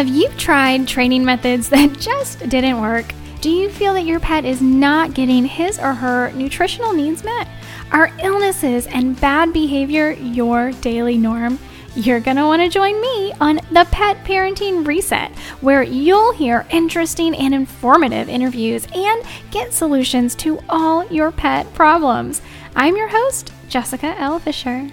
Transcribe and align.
Have 0.00 0.08
you 0.08 0.30
tried 0.38 0.88
training 0.88 1.26
methods 1.26 1.68
that 1.68 1.92
just 2.00 2.48
didn't 2.48 2.80
work? 2.80 3.12
Do 3.42 3.50
you 3.50 3.68
feel 3.68 3.92
that 3.92 4.06
your 4.06 4.18
pet 4.18 4.46
is 4.46 4.62
not 4.62 5.12
getting 5.12 5.44
his 5.44 5.78
or 5.78 5.92
her 5.92 6.32
nutritional 6.32 6.94
needs 6.94 7.22
met? 7.22 7.46
Are 7.92 8.10
illnesses 8.22 8.86
and 8.86 9.20
bad 9.20 9.52
behavior 9.52 10.12
your 10.12 10.72
daily 10.72 11.18
norm? 11.18 11.58
You're 11.94 12.20
going 12.20 12.38
to 12.38 12.46
want 12.46 12.62
to 12.62 12.70
join 12.70 12.98
me 12.98 13.34
on 13.42 13.56
the 13.72 13.86
Pet 13.90 14.24
Parenting 14.24 14.86
Reset, 14.86 15.36
where 15.60 15.82
you'll 15.82 16.32
hear 16.32 16.66
interesting 16.70 17.34
and 17.36 17.52
informative 17.52 18.30
interviews 18.30 18.86
and 18.94 19.22
get 19.50 19.74
solutions 19.74 20.34
to 20.36 20.60
all 20.70 21.06
your 21.08 21.30
pet 21.30 21.70
problems. 21.74 22.40
I'm 22.74 22.96
your 22.96 23.08
host, 23.08 23.52
Jessica 23.68 24.18
L. 24.18 24.38
Fisher. 24.38 24.90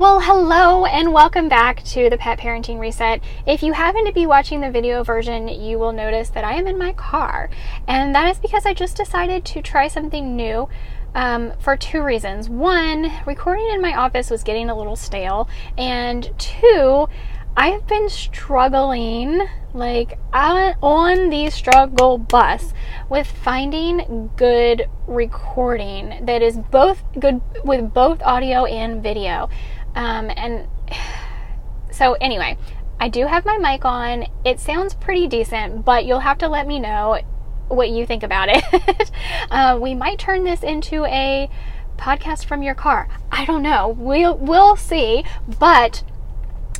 Well, 0.00 0.20
hello 0.20 0.86
and 0.86 1.12
welcome 1.12 1.50
back 1.50 1.84
to 1.84 2.08
the 2.08 2.16
Pet 2.16 2.38
Parenting 2.38 2.78
Reset. 2.78 3.22
If 3.46 3.62
you 3.62 3.74
happen 3.74 4.06
to 4.06 4.12
be 4.14 4.24
watching 4.24 4.62
the 4.62 4.70
video 4.70 5.04
version, 5.04 5.46
you 5.46 5.78
will 5.78 5.92
notice 5.92 6.30
that 6.30 6.42
I 6.42 6.54
am 6.54 6.66
in 6.66 6.78
my 6.78 6.94
car. 6.94 7.50
And 7.86 8.14
that 8.14 8.26
is 8.30 8.38
because 8.38 8.64
I 8.64 8.72
just 8.72 8.96
decided 8.96 9.44
to 9.44 9.60
try 9.60 9.88
something 9.88 10.34
new 10.34 10.70
um, 11.14 11.52
for 11.60 11.76
two 11.76 12.02
reasons. 12.02 12.48
One, 12.48 13.12
recording 13.26 13.68
in 13.74 13.82
my 13.82 13.94
office 13.94 14.30
was 14.30 14.42
getting 14.42 14.70
a 14.70 14.74
little 14.74 14.96
stale. 14.96 15.50
And 15.76 16.30
two, 16.38 17.06
I've 17.54 17.86
been 17.86 18.08
struggling, 18.08 19.46
like 19.74 20.18
on 20.32 21.28
the 21.28 21.50
struggle 21.50 22.16
bus, 22.16 22.72
with 23.10 23.26
finding 23.26 24.30
good 24.36 24.88
recording 25.06 26.24
that 26.24 26.40
is 26.40 26.56
both 26.56 27.02
good 27.18 27.42
with 27.64 27.92
both 27.92 28.22
audio 28.22 28.64
and 28.64 29.02
video. 29.02 29.50
Um, 29.94 30.30
and 30.36 30.68
so, 31.90 32.14
anyway, 32.14 32.56
I 32.98 33.08
do 33.08 33.26
have 33.26 33.44
my 33.44 33.58
mic 33.58 33.84
on. 33.84 34.26
It 34.44 34.60
sounds 34.60 34.94
pretty 34.94 35.26
decent, 35.26 35.84
but 35.84 36.04
you'll 36.04 36.20
have 36.20 36.38
to 36.38 36.48
let 36.48 36.66
me 36.66 36.78
know 36.78 37.20
what 37.68 37.90
you 37.90 38.04
think 38.04 38.22
about 38.22 38.48
it. 38.50 39.10
uh, 39.50 39.78
we 39.80 39.94
might 39.94 40.18
turn 40.18 40.44
this 40.44 40.62
into 40.62 41.04
a 41.06 41.48
podcast 41.96 42.44
from 42.44 42.62
your 42.62 42.74
car. 42.74 43.08
I 43.30 43.44
don't 43.44 43.62
know. 43.62 43.88
We'll 43.88 44.36
we'll 44.36 44.76
see. 44.76 45.24
But 45.58 46.02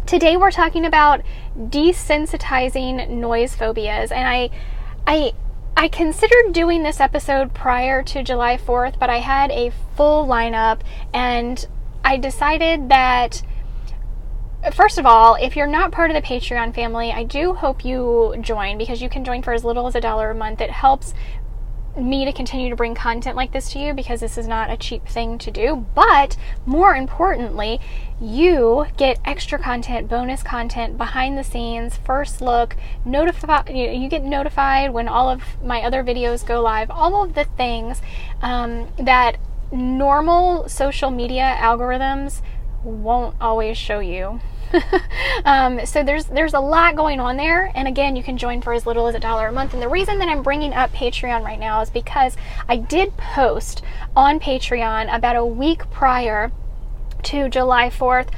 today 0.07 0.37
we're 0.37 0.51
talking 0.51 0.85
about 0.85 1.23
desensitizing 1.57 3.09
noise 3.09 3.55
phobias, 3.55 4.11
and 4.11 4.27
I 4.27 4.51
I 5.07 5.33
I 5.77 5.89
considered 5.89 6.53
doing 6.53 6.83
this 6.83 7.01
episode 7.01 7.55
prior 7.55 8.03
to 8.03 8.23
July 8.23 8.59
4th, 8.59 8.99
but 8.99 9.09
I 9.09 9.19
had 9.19 9.51
a 9.51 9.73
full 9.97 10.27
lineup 10.27 10.81
and 11.15 11.67
I 12.05 12.17
decided 12.17 12.89
that 12.89 13.43
first 14.73 14.99
of 14.99 15.07
all, 15.07 15.37
if 15.37 15.57
you're 15.57 15.67
not 15.67 15.93
part 15.93 16.11
of 16.11 16.15
the 16.15 16.23
Patreon 16.23 16.75
family, 16.75 17.13
I 17.13 17.25
do 17.25 17.55
hope 17.55 17.85
you 17.85 18.35
join 18.41 18.79
because 18.79 19.01
you 19.01 19.09
can 19.09 19.25
join 19.25 19.43
for 19.43 19.53
as 19.53 19.65
little 19.65 19.87
as 19.87 19.95
a 19.95 20.01
dollar 20.01 20.31
a 20.31 20.35
month. 20.35 20.61
It 20.61 20.71
helps 20.71 21.15
me 21.97 22.25
to 22.25 22.33
continue 22.33 22.71
to 22.71 22.77
bring 22.77 22.95
content 22.95 23.37
like 23.37 23.53
this 23.53 23.73
to 23.73 23.79
you 23.79 23.93
because 23.93 24.21
this 24.21 24.39
is 24.39 24.47
not 24.47 24.71
a 24.71 24.77
cheap 24.77 25.07
thing 25.07 25.39
to 25.39 25.51
do. 25.51 25.87
But 25.95 26.37
more 26.65 26.95
importantly, 26.95 27.81
you 28.21 28.87
get 28.97 29.19
extra 29.25 29.59
content, 29.59 30.09
bonus 30.09 30.43
content, 30.43 30.97
behind 30.97 31.37
the 31.37 31.45
scenes, 31.45 31.97
first 31.97 32.41
look, 32.41 32.77
notify 33.05 33.69
you 33.71 34.09
get 34.09 34.23
notified 34.23 34.93
when 34.93 35.09
all 35.09 35.29
of 35.29 35.43
my 35.65 35.83
other 35.83 36.05
videos 36.05 36.47
go 36.47 36.61
live, 36.61 36.91
all 36.91 37.25
of 37.25 37.35
the 37.35 37.45
things 37.45 38.01
um, 38.41 38.89
that 38.97 39.39
normal 39.73 40.69
social 40.69 41.11
media 41.11 41.57
algorithms 41.59 42.43
won't 42.83 43.37
always 43.41 43.77
show 43.77 44.01
you. 44.01 44.41
um, 45.45 45.85
so 45.85 46.03
there's 46.05 46.27
there's 46.27 46.55
a 46.55 46.61
lot 46.61 46.95
going 46.95 47.19
on 47.19 47.37
there, 47.37 47.73
and 47.75 47.89
again, 47.89 48.15
you 48.15 48.23
can 48.23 48.37
join 48.37 48.63
for 48.63 48.73
as 48.73 48.87
little 48.87 49.09
as 49.09 49.15
a 49.15 49.21
dollar 49.21 49.49
a 49.49 49.53
month. 49.53 49.73
And 49.75 49.83
the 49.83 49.89
reason 49.89 50.19
that 50.19 50.29
I'm 50.29 50.43
bringing 50.43 50.73
up 50.73 50.93
Patreon 50.93 51.43
right 51.45 51.59
now 51.59 51.81
is 51.81 51.91
because 51.91 52.37
I 52.69 52.77
did 52.77 53.17
post 53.17 53.83
on 54.15 54.39
Patreon 54.39 55.15
about 55.15 55.37
a 55.37 55.45
week 55.45 55.91
prior 55.91 56.53
to 57.25 57.49
July 57.49 57.91
4th 57.91 58.29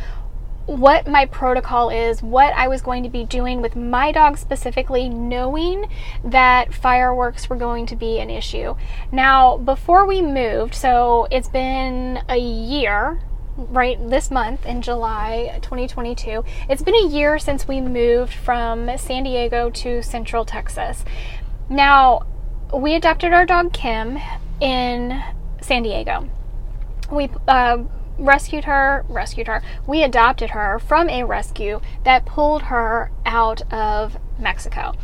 what 0.66 1.08
my 1.08 1.26
protocol 1.26 1.90
is, 1.90 2.22
what 2.22 2.52
I 2.54 2.68
was 2.68 2.82
going 2.82 3.02
to 3.02 3.08
be 3.08 3.24
doing 3.24 3.60
with 3.60 3.74
my 3.74 4.12
dog 4.12 4.38
specifically, 4.38 5.08
knowing 5.08 5.86
that 6.24 6.72
fireworks 6.72 7.50
were 7.50 7.56
going 7.56 7.86
to 7.86 7.96
be 7.96 8.20
an 8.20 8.30
issue. 8.30 8.74
Now, 9.10 9.56
before 9.56 10.06
we 10.06 10.22
moved, 10.22 10.74
so 10.74 11.26
it's 11.30 11.48
been 11.48 12.22
a 12.28 12.38
year, 12.38 13.20
right, 13.56 13.98
this 14.08 14.30
month 14.30 14.64
in 14.64 14.82
July 14.82 15.58
2022, 15.62 16.44
it's 16.68 16.82
been 16.82 16.94
a 16.94 17.08
year 17.08 17.38
since 17.38 17.66
we 17.66 17.80
moved 17.80 18.32
from 18.32 18.96
San 18.96 19.24
Diego 19.24 19.68
to 19.70 20.02
Central 20.02 20.44
Texas. 20.44 21.04
Now, 21.68 22.26
we 22.72 22.94
adopted 22.94 23.32
our 23.32 23.44
dog 23.44 23.72
Kim 23.72 24.18
in 24.60 25.22
San 25.60 25.82
Diego. 25.82 26.28
We, 27.10 27.28
uh, 27.48 27.78
rescued 28.22 28.64
her, 28.64 29.04
rescued 29.08 29.48
her. 29.48 29.62
We 29.86 30.02
adopted 30.02 30.50
her 30.50 30.78
from 30.78 31.08
a 31.08 31.24
rescue 31.24 31.80
that 32.04 32.24
pulled 32.24 32.62
her 32.62 33.10
out 33.26 33.62
of 33.72 34.16
Mexico. 34.38 34.94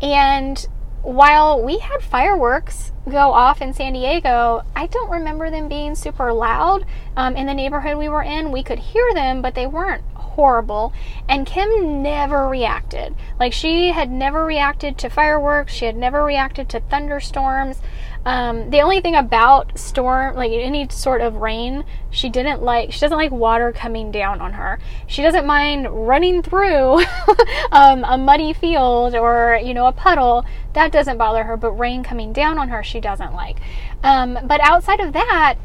And 0.00 0.66
while 1.02 1.62
we 1.62 1.78
had 1.78 2.02
fireworks 2.02 2.92
go 3.08 3.32
off 3.32 3.62
in 3.62 3.72
San 3.72 3.94
Diego, 3.94 4.62
I 4.76 4.86
don't 4.86 5.10
remember 5.10 5.50
them 5.50 5.68
being 5.68 5.94
super 5.94 6.32
loud. 6.32 6.84
Um, 7.16 7.36
in 7.36 7.46
the 7.46 7.54
neighborhood 7.54 7.96
we 7.96 8.08
were 8.08 8.22
in, 8.22 8.52
we 8.52 8.62
could 8.62 8.78
hear 8.78 9.14
them, 9.14 9.40
but 9.40 9.54
they 9.54 9.66
weren't 9.66 10.04
horrible. 10.38 10.92
And 11.28 11.44
Kim 11.44 12.00
never 12.00 12.46
reacted. 12.46 13.16
Like, 13.40 13.52
she 13.52 13.90
had 13.90 14.08
never 14.08 14.44
reacted 14.44 14.96
to 14.98 15.10
fireworks, 15.10 15.72
she 15.72 15.86
had 15.86 15.96
never 15.96 16.22
reacted 16.22 16.68
to 16.68 16.80
thunderstorms. 16.80 17.82
Um, 18.24 18.70
the 18.70 18.80
only 18.82 19.00
thing 19.00 19.16
about 19.16 19.76
storm, 19.76 20.36
like 20.36 20.52
any 20.52 20.86
sort 20.90 21.22
of 21.22 21.36
rain, 21.36 21.84
she 22.10 22.28
didn't 22.28 22.62
like. 22.62 22.92
She 22.92 23.00
doesn't 23.00 23.16
like 23.16 23.32
water 23.32 23.72
coming 23.72 24.12
down 24.12 24.40
on 24.40 24.52
her. 24.52 24.78
She 25.08 25.22
doesn't 25.22 25.46
mind 25.46 25.88
running 26.06 26.42
through 26.42 27.02
um, 27.72 28.04
a 28.04 28.18
muddy 28.18 28.52
field 28.52 29.14
or 29.14 29.58
you 29.62 29.72
know 29.72 29.86
a 29.86 29.92
puddle. 29.92 30.44
That 30.74 30.92
doesn't 30.92 31.16
bother 31.16 31.44
her. 31.44 31.56
But 31.56 31.72
rain 31.72 32.04
coming 32.04 32.32
down 32.32 32.58
on 32.58 32.68
her, 32.68 32.84
she 32.84 33.00
doesn't 33.00 33.34
like. 33.34 33.58
Um, 34.04 34.38
but 34.44 34.60
outside 34.60 35.00
of 35.00 35.12
that, 35.14 35.56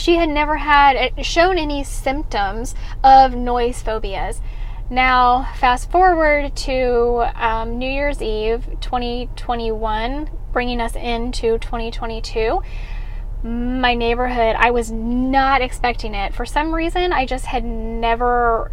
she 0.00 0.16
had 0.16 0.30
never 0.30 0.56
had 0.56 0.96
uh, 0.96 1.22
shown 1.22 1.58
any 1.58 1.84
symptoms 1.84 2.74
of 3.04 3.34
noise 3.34 3.82
phobias. 3.82 4.40
Now, 4.88 5.52
fast 5.56 5.90
forward 5.90 6.56
to 6.56 7.30
um, 7.36 7.78
New 7.78 7.88
Year's 7.88 8.20
Eve 8.22 8.66
2021, 8.80 10.30
bringing 10.52 10.80
us 10.80 10.96
into 10.96 11.58
2022. 11.58 12.62
My 13.44 13.94
neighborhood, 13.94 14.56
I 14.58 14.70
was 14.70 14.90
not 14.90 15.62
expecting 15.62 16.14
it. 16.14 16.34
For 16.34 16.44
some 16.44 16.74
reason, 16.74 17.12
I 17.12 17.26
just 17.26 17.44
had 17.44 17.64
never 17.64 18.72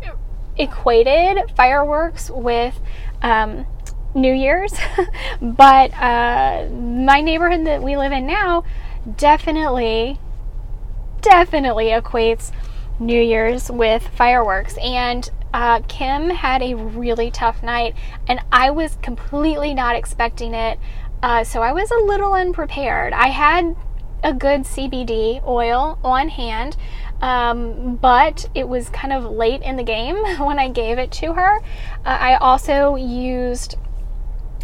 equated 0.57 1.51
fireworks 1.55 2.31
with 2.31 2.79
um, 3.21 3.65
New 4.15 4.33
Year's. 4.33 4.73
but 5.41 5.93
uh, 5.93 6.67
my 6.71 7.21
neighborhood 7.21 7.67
that 7.67 7.83
we 7.83 7.95
live 7.95 8.11
in 8.11 8.25
now 8.25 8.63
definitely, 9.15 10.19
definitely 11.29 11.87
equates 11.87 12.51
New 12.99 13.21
Year's 13.21 13.69
with 13.69 14.07
fireworks. 14.07 14.77
And 14.77 15.29
uh, 15.53 15.81
Kim 15.87 16.29
had 16.29 16.61
a 16.61 16.75
really 16.75 17.31
tough 17.31 17.61
night, 17.61 17.95
and 18.27 18.39
I 18.51 18.71
was 18.71 18.97
completely 19.01 19.73
not 19.73 19.95
expecting 19.95 20.53
it. 20.53 20.79
Uh, 21.21 21.43
so 21.43 21.61
I 21.61 21.73
was 21.73 21.91
a 21.91 21.97
little 21.97 22.33
unprepared. 22.33 23.13
I 23.13 23.27
had 23.27 23.75
a 24.23 24.33
good 24.33 24.61
CBD 24.61 25.45
oil 25.45 25.99
on 26.03 26.29
hand, 26.29 26.77
um, 27.21 27.95
but 27.97 28.49
it 28.55 28.67
was 28.67 28.89
kind 28.89 29.11
of 29.11 29.25
late 29.25 29.61
in 29.63 29.75
the 29.75 29.83
game 29.83 30.15
when 30.39 30.59
I 30.59 30.69
gave 30.69 30.97
it 30.97 31.11
to 31.13 31.33
her. 31.33 31.57
Uh, 32.05 32.17
I 32.19 32.35
also 32.35 32.95
used 32.95 33.75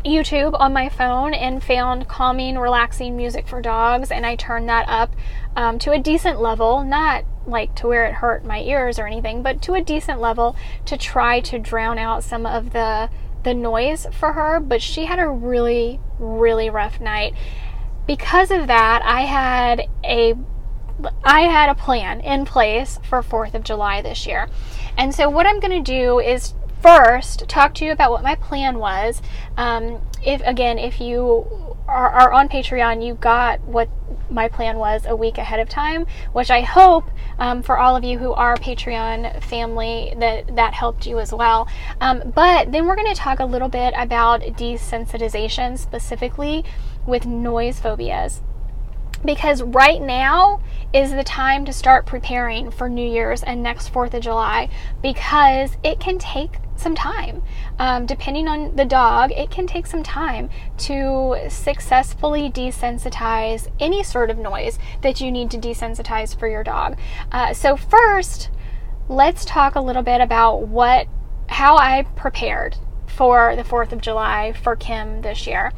YouTube 0.05 0.59
on 0.59 0.73
my 0.73 0.89
phone 0.89 1.33
and 1.33 1.63
found 1.63 2.07
calming, 2.07 2.57
relaxing 2.57 3.15
music 3.15 3.47
for 3.47 3.61
dogs, 3.61 4.11
and 4.11 4.25
I 4.25 4.35
turned 4.35 4.67
that 4.69 4.87
up 4.87 5.15
um, 5.55 5.79
to 5.79 5.91
a 5.91 5.99
decent 5.99 6.41
level, 6.41 6.83
not 6.83 7.25
like 7.45 7.75
to 7.75 7.87
where 7.87 8.05
it 8.05 8.15
hurt 8.15 8.45
my 8.45 8.61
ears 8.61 8.97
or 8.97 9.05
anything, 9.05 9.43
but 9.43 9.61
to 9.63 9.73
a 9.73 9.81
decent 9.81 10.19
level 10.19 10.55
to 10.85 10.97
try 10.97 11.39
to 11.41 11.59
drown 11.59 11.97
out 11.97 12.23
some 12.23 12.45
of 12.45 12.73
the 12.73 13.09
the 13.43 13.53
noise 13.53 14.07
for 14.11 14.33
her. 14.33 14.59
But 14.59 14.81
she 14.81 15.05
had 15.05 15.19
a 15.19 15.27
really, 15.27 15.99
really 16.17 16.69
rough 16.69 16.99
night. 16.99 17.33
Because 18.07 18.51
of 18.51 18.67
that, 18.67 19.01
I 19.03 19.21
had 19.21 19.87
a 20.03 20.35
I 21.23 21.41
had 21.41 21.69
a 21.69 21.75
plan 21.75 22.21
in 22.21 22.45
place 22.45 22.99
for 23.07 23.21
4th 23.21 23.53
of 23.53 23.63
July 23.63 24.01
this 24.01 24.25
year. 24.27 24.47
And 24.97 25.13
so 25.13 25.29
what 25.29 25.45
I'm 25.45 25.59
going 25.59 25.83
to 25.83 25.91
do 25.91 26.19
is 26.19 26.53
first 26.81 27.47
talk 27.47 27.73
to 27.75 27.85
you 27.85 27.91
about 27.91 28.11
what 28.11 28.23
my 28.23 28.35
plan 28.35 28.77
was. 28.77 29.21
Um, 29.57 30.01
if 30.23 30.41
again, 30.45 30.77
if 30.77 30.99
you 31.01 31.72
are, 31.87 32.09
are, 32.09 32.31
on 32.31 32.49
Patreon, 32.49 33.05
you 33.05 33.15
got 33.15 33.61
what 33.61 33.89
my 34.29 34.47
plan 34.47 34.77
was 34.77 35.05
a 35.05 35.15
week 35.15 35.37
ahead 35.37 35.59
of 35.59 35.69
time, 35.69 36.05
which 36.31 36.49
I 36.49 36.61
hope 36.61 37.09
um, 37.37 37.61
for 37.61 37.77
all 37.77 37.95
of 37.95 38.03
you 38.03 38.19
who 38.19 38.31
are 38.33 38.55
Patreon 38.55 39.43
family 39.43 40.13
that 40.17 40.55
that 40.55 40.73
helped 40.73 41.05
you 41.05 41.19
as 41.19 41.33
well. 41.33 41.67
Um, 41.99 42.31
but 42.33 42.71
then 42.71 42.85
we're 42.85 42.95
going 42.95 43.13
to 43.13 43.19
talk 43.19 43.39
a 43.39 43.45
little 43.45 43.69
bit 43.69 43.93
about 43.97 44.41
desensitization 44.41 45.77
specifically 45.77 46.63
with 47.05 47.25
noise 47.25 47.79
phobias 47.79 48.41
because 49.25 49.61
right 49.61 50.01
now 50.01 50.61
is 50.91 51.11
the 51.11 51.23
time 51.23 51.65
to 51.65 51.73
start 51.73 52.05
preparing 52.05 52.69
for 52.71 52.89
New 52.89 53.07
Year's 53.07 53.43
and 53.43 53.63
next 53.63 53.93
4th 53.93 54.13
of 54.13 54.21
July 54.21 54.69
because 55.01 55.77
it 55.83 55.99
can 55.99 56.17
take 56.17 56.57
some 56.75 56.95
time. 56.95 57.41
Um, 57.79 58.05
depending 58.05 58.47
on 58.47 58.75
the 58.75 58.85
dog, 58.85 59.31
it 59.31 59.51
can 59.51 59.67
take 59.67 59.85
some 59.85 60.03
time 60.03 60.49
to 60.79 61.37
successfully 61.49 62.49
desensitize 62.49 63.71
any 63.79 64.03
sort 64.03 64.29
of 64.29 64.37
noise 64.37 64.79
that 65.01 65.21
you 65.21 65.31
need 65.31 65.51
to 65.51 65.57
desensitize 65.57 66.37
for 66.37 66.47
your 66.47 66.63
dog. 66.63 66.97
Uh, 67.31 67.53
so, 67.53 67.75
first, 67.75 68.49
let's 69.09 69.45
talk 69.45 69.75
a 69.75 69.81
little 69.81 70.03
bit 70.03 70.21
about 70.21 70.67
what 70.67 71.07
how 71.49 71.77
I 71.77 72.03
prepared 72.15 72.77
for 73.05 73.55
the 73.55 73.63
4th 73.63 73.91
of 73.91 74.01
July 74.01 74.53
for 74.53 74.75
Kim 74.75 75.21
this 75.21 75.45
year. 75.45 75.71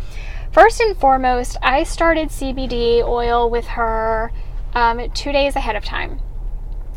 First 0.51 0.79
and 0.79 0.95
foremost, 0.95 1.57
I 1.61 1.83
started 1.83 2.29
CBD 2.29 3.03
oil 3.03 3.49
with 3.49 3.65
her 3.65 4.31
um, 4.73 5.09
two 5.11 5.31
days 5.31 5.55
ahead 5.55 5.75
of 5.75 5.83
time. 5.83 6.21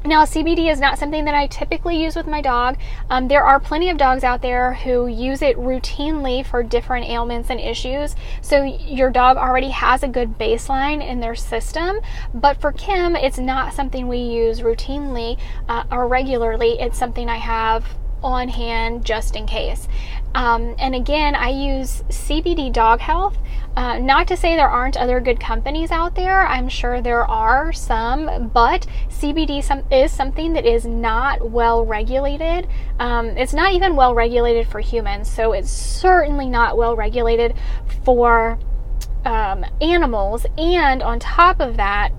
Now, 0.09 0.25
CBD 0.25 0.73
is 0.73 0.81
not 0.81 0.99
something 0.99 1.27
that 1.27 1.35
I 1.35 1.49
typically 1.49 2.03
use 2.03 2.17
with 2.17 2.27
my 2.27 2.41
dog. 2.41 2.79
Um, 3.11 3.29
there 3.29 3.45
are 3.45 3.61
plenty 3.61 3.91
of 3.91 3.99
dogs 3.99 4.25
out 4.25 4.41
there 4.41 4.73
who 4.73 5.07
use 5.07 5.43
it 5.43 5.59
routinely 5.59 6.47
for 6.47 6.63
different 6.63 7.11
ailments 7.11 7.51
and 7.51 7.61
issues. 7.61 8.17
So, 8.41 8.63
your 8.63 9.11
dog 9.11 9.37
already 9.37 9.69
has 9.69 10.03
a 10.03 10.09
good 10.09 10.39
baseline 10.39 11.07
in 11.07 11.21
their 11.21 11.35
system. 11.35 12.01
But 12.33 12.59
for 12.59 12.73
Kim, 12.73 13.17
it's 13.17 13.39
not 13.39 13.75
something 13.75 14.09
we 14.09 14.17
use 14.17 14.61
routinely 14.61 15.39
uh, 15.69 15.85
or 15.93 16.09
regularly. 16.09 16.81
It's 16.81 16.97
something 16.97 17.29
I 17.29 17.37
have 17.37 17.85
on 18.23 18.49
hand 18.49 19.05
just 19.05 19.37
in 19.37 19.47
case. 19.47 19.89
Um, 20.35 20.75
and 20.79 20.95
again, 20.95 21.35
I 21.35 21.49
use 21.49 22.03
CBD 22.09 22.73
Dog 22.73 23.01
Health. 23.01 23.37
Uh, 23.77 23.99
not 23.99 24.27
to 24.29 24.37
say 24.37 24.57
there 24.57 24.69
aren't 24.69 24.97
other 24.97 25.21
good 25.21 25.39
companies 25.39 25.91
out 25.91 26.15
there, 26.17 26.47
I'm 26.47 26.69
sure 26.69 27.01
there 27.01 27.25
are 27.25 27.73
some, 27.73 28.49
but 28.49 28.87
CBD 29.09 29.63
some, 29.63 29.85
is 29.91 30.11
something 30.11 30.53
that 30.55 30.67
is 30.67 30.85
not 30.85 31.51
well 31.51 31.85
regulated. 31.85 32.67
Um, 32.99 33.29
it's 33.37 33.55
not 33.55 33.73
even 33.73 33.95
well 33.95 34.15
regulated 34.15 34.67
for 34.67 34.81
humans, 34.81 35.31
so 35.31 35.53
it's 35.53 35.71
certainly 35.71 36.49
not 36.49 36.77
well 36.77 36.97
regulated 36.97 37.55
for 38.05 38.59
um, 39.25 39.65
animals. 39.81 40.45
And 40.57 41.03
on 41.03 41.21
top 41.21 41.61
of 41.61 41.77
that, 41.77 42.11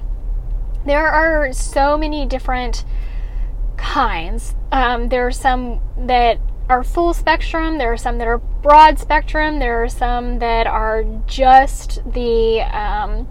there 0.86 1.08
are 1.08 1.52
so 1.52 1.98
many 1.98 2.26
different 2.26 2.86
kinds. 3.76 4.56
Um, 4.72 5.10
there 5.10 5.28
are 5.28 5.32
some 5.32 5.82
that 5.98 6.40
are 6.70 6.84
full 6.84 7.14
spectrum, 7.14 7.78
there 7.80 7.92
are 7.92 7.98
some 7.98 8.20
that 8.20 8.28
are 8.28 8.38
broad 8.38 9.00
spectrum, 9.00 9.60
there 9.60 9.84
are 9.84 9.90
some 9.90 10.40
that 10.40 10.68
are 10.68 11.04
just 11.26 12.00
the 12.14 12.62
um, 12.62 13.28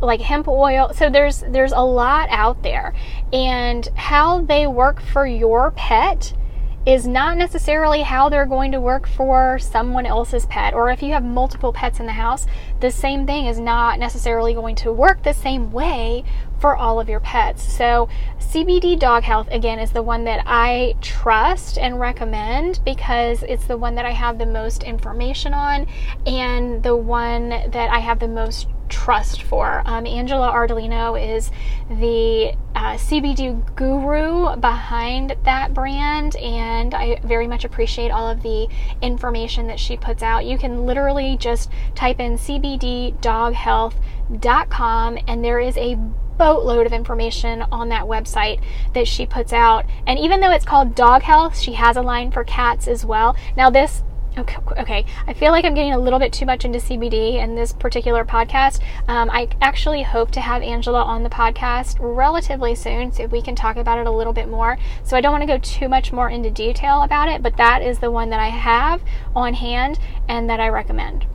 like 0.00 0.20
hemp 0.20 0.48
oil. 0.48 0.92
So 0.94 1.10
there's 1.10 1.44
there's 1.48 1.72
a 1.72 1.80
lot 1.80 2.28
out 2.30 2.62
there, 2.62 2.94
and 3.32 3.86
how 3.94 4.40
they 4.40 4.66
work 4.66 5.00
for 5.00 5.26
your 5.26 5.70
pet 5.72 6.32
is 6.86 7.06
not 7.06 7.36
necessarily 7.36 8.02
how 8.02 8.28
they're 8.28 8.46
going 8.46 8.72
to 8.72 8.80
work 8.80 9.06
for 9.06 9.58
someone 9.58 10.06
else's 10.06 10.46
pet. 10.46 10.72
Or 10.72 10.90
if 10.90 11.02
you 11.02 11.12
have 11.12 11.24
multiple 11.24 11.72
pets 11.72 12.00
in 12.00 12.06
the 12.06 12.12
house, 12.12 12.46
the 12.80 12.90
same 12.90 13.26
thing 13.26 13.46
is 13.46 13.58
not 13.58 13.98
necessarily 13.98 14.54
going 14.54 14.76
to 14.76 14.92
work 14.92 15.22
the 15.22 15.34
same 15.34 15.70
way 15.72 16.24
for 16.58 16.76
all 16.76 16.98
of 16.98 17.08
your 17.08 17.20
pets. 17.20 17.62
So, 17.62 18.08
CBD 18.38 18.98
Dog 18.98 19.22
Health, 19.22 19.48
again, 19.50 19.78
is 19.78 19.92
the 19.92 20.02
one 20.02 20.24
that 20.24 20.42
I 20.46 20.94
trust 21.00 21.78
and 21.78 22.00
recommend 22.00 22.80
because 22.84 23.42
it's 23.42 23.66
the 23.66 23.76
one 23.76 23.94
that 23.96 24.06
I 24.06 24.12
have 24.12 24.38
the 24.38 24.46
most 24.46 24.82
information 24.82 25.52
on 25.54 25.86
and 26.26 26.82
the 26.82 26.96
one 26.96 27.50
that 27.50 27.90
I 27.90 27.98
have 27.98 28.18
the 28.18 28.28
most 28.28 28.68
trust 28.88 29.42
for. 29.42 29.82
Um, 29.84 30.06
Angela 30.06 30.50
Ardolino 30.50 31.36
is 31.36 31.50
the 31.88 32.54
uh, 32.74 32.94
CBD 32.94 33.74
guru 33.74 34.56
behind 34.56 35.36
that 35.44 35.74
brand, 35.74 36.36
and 36.36 36.94
I 36.94 37.20
very 37.24 37.46
much 37.46 37.64
appreciate 37.64 38.10
all 38.10 38.28
of 38.28 38.42
the 38.42 38.68
information 39.02 39.66
that 39.68 39.80
she 39.80 39.96
puts 39.96 40.22
out. 40.22 40.44
You 40.44 40.58
can 40.58 40.84
literally 40.86 41.36
just 41.36 41.70
type 41.94 42.20
in 42.20 42.38
cbddoghealth.com, 42.38 45.18
and 45.26 45.44
there 45.44 45.60
is 45.60 45.76
a 45.76 45.98
boatload 46.38 46.86
of 46.86 46.92
information 46.92 47.62
on 47.72 47.88
that 47.88 48.04
website 48.04 48.62
that 48.94 49.08
she 49.08 49.26
puts 49.26 49.52
out. 49.52 49.84
And 50.06 50.18
even 50.18 50.40
though 50.40 50.52
it's 50.52 50.64
called 50.64 50.94
Dog 50.94 51.22
Health, 51.22 51.58
she 51.58 51.72
has 51.72 51.96
a 51.96 52.02
line 52.02 52.30
for 52.30 52.44
cats 52.44 52.88
as 52.88 53.04
well. 53.04 53.36
Now, 53.56 53.68
this 53.68 54.02
Okay, 54.38 54.56
okay, 54.78 55.04
I 55.26 55.32
feel 55.32 55.50
like 55.50 55.64
I'm 55.64 55.74
getting 55.74 55.94
a 55.94 55.98
little 55.98 56.20
bit 56.20 56.32
too 56.32 56.46
much 56.46 56.64
into 56.64 56.78
CBD 56.78 57.42
in 57.42 57.56
this 57.56 57.72
particular 57.72 58.24
podcast. 58.24 58.80
Um, 59.08 59.28
I 59.32 59.48
actually 59.60 60.04
hope 60.04 60.30
to 60.30 60.40
have 60.40 60.62
Angela 60.62 61.02
on 61.02 61.24
the 61.24 61.28
podcast 61.28 61.96
relatively 61.98 62.76
soon 62.76 63.10
so 63.10 63.26
we 63.26 63.42
can 63.42 63.56
talk 63.56 63.76
about 63.76 63.98
it 63.98 64.06
a 64.06 64.10
little 64.12 64.32
bit 64.32 64.48
more. 64.48 64.78
So 65.02 65.16
I 65.16 65.20
don't 65.20 65.32
want 65.32 65.42
to 65.42 65.48
go 65.48 65.58
too 65.58 65.88
much 65.88 66.12
more 66.12 66.30
into 66.30 66.50
detail 66.50 67.02
about 67.02 67.28
it, 67.28 67.42
but 67.42 67.56
that 67.56 67.82
is 67.82 67.98
the 67.98 68.12
one 68.12 68.30
that 68.30 68.38
I 68.38 68.48
have 68.50 69.02
on 69.34 69.54
hand 69.54 69.98
and 70.28 70.48
that 70.48 70.60
I 70.60 70.68
recommend. 70.68 71.26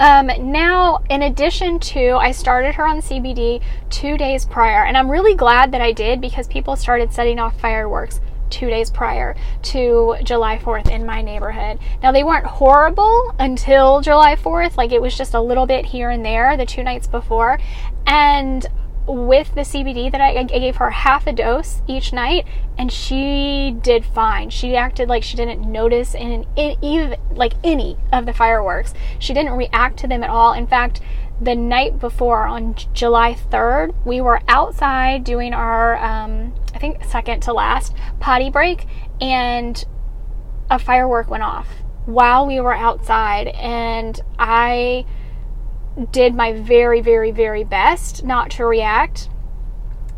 Um, 0.00 0.28
now, 0.50 1.04
in 1.08 1.22
addition 1.22 1.78
to, 1.78 2.16
I 2.16 2.32
started 2.32 2.74
her 2.74 2.86
on 2.88 3.00
CBD 3.00 3.62
two 3.88 4.18
days 4.18 4.44
prior, 4.44 4.84
and 4.84 4.96
I'm 4.96 5.08
really 5.08 5.36
glad 5.36 5.70
that 5.72 5.80
I 5.80 5.92
did 5.92 6.20
because 6.20 6.48
people 6.48 6.74
started 6.74 7.12
setting 7.12 7.38
off 7.38 7.58
fireworks 7.60 8.20
two 8.50 8.68
days 8.68 8.90
prior 8.90 9.36
to 9.62 10.16
July 10.22 10.58
4th 10.58 10.90
in 10.90 11.06
my 11.06 11.22
neighborhood. 11.22 11.78
Now, 12.02 12.12
they 12.12 12.24
weren't 12.24 12.46
horrible 12.46 13.34
until 13.38 14.00
July 14.00 14.36
4th, 14.36 14.76
like 14.76 14.92
it 14.92 15.02
was 15.02 15.16
just 15.16 15.34
a 15.34 15.40
little 15.40 15.66
bit 15.66 15.86
here 15.86 16.10
and 16.10 16.24
there 16.24 16.56
the 16.56 16.66
two 16.66 16.82
nights 16.82 17.06
before. 17.06 17.58
And 18.06 18.66
with 19.06 19.54
the 19.54 19.60
CBD 19.60 20.10
that 20.10 20.20
I, 20.20 20.38
I, 20.38 20.42
gave 20.42 20.76
her 20.76 20.90
half 20.90 21.26
a 21.26 21.32
dose 21.32 21.80
each 21.86 22.12
night, 22.12 22.44
and 22.76 22.90
she 22.90 23.76
did 23.80 24.04
fine. 24.04 24.50
She 24.50 24.76
acted 24.76 25.08
like 25.08 25.22
she 25.22 25.36
didn't 25.36 25.60
notice 25.60 26.14
in, 26.14 26.44
in 26.56 26.76
even 26.82 27.16
like 27.30 27.54
any 27.62 27.96
of 28.12 28.26
the 28.26 28.32
fireworks. 28.32 28.94
She 29.18 29.32
didn't 29.32 29.52
react 29.52 29.98
to 30.00 30.08
them 30.08 30.24
at 30.24 30.30
all. 30.30 30.52
In 30.52 30.66
fact, 30.66 31.00
the 31.40 31.54
night 31.54 32.00
before 32.00 32.46
on 32.46 32.74
July 32.92 33.34
3rd, 33.34 33.94
we 34.04 34.20
were 34.20 34.40
outside 34.48 35.22
doing 35.22 35.52
our, 35.52 35.96
um, 35.98 36.54
I 36.76 36.78
think, 36.78 37.04
second 37.04 37.40
to 37.44 37.54
last 37.54 37.96
potty 38.20 38.50
break, 38.50 38.86
and 39.18 39.82
a 40.68 40.78
firework 40.78 41.30
went 41.30 41.42
off 41.42 41.66
while 42.04 42.46
we 42.46 42.60
were 42.60 42.74
outside. 42.74 43.48
And 43.48 44.20
I 44.38 45.06
did 46.10 46.34
my 46.34 46.52
very, 46.52 47.00
very, 47.00 47.30
very 47.30 47.64
best 47.64 48.24
not 48.24 48.50
to 48.52 48.66
react 48.66 49.30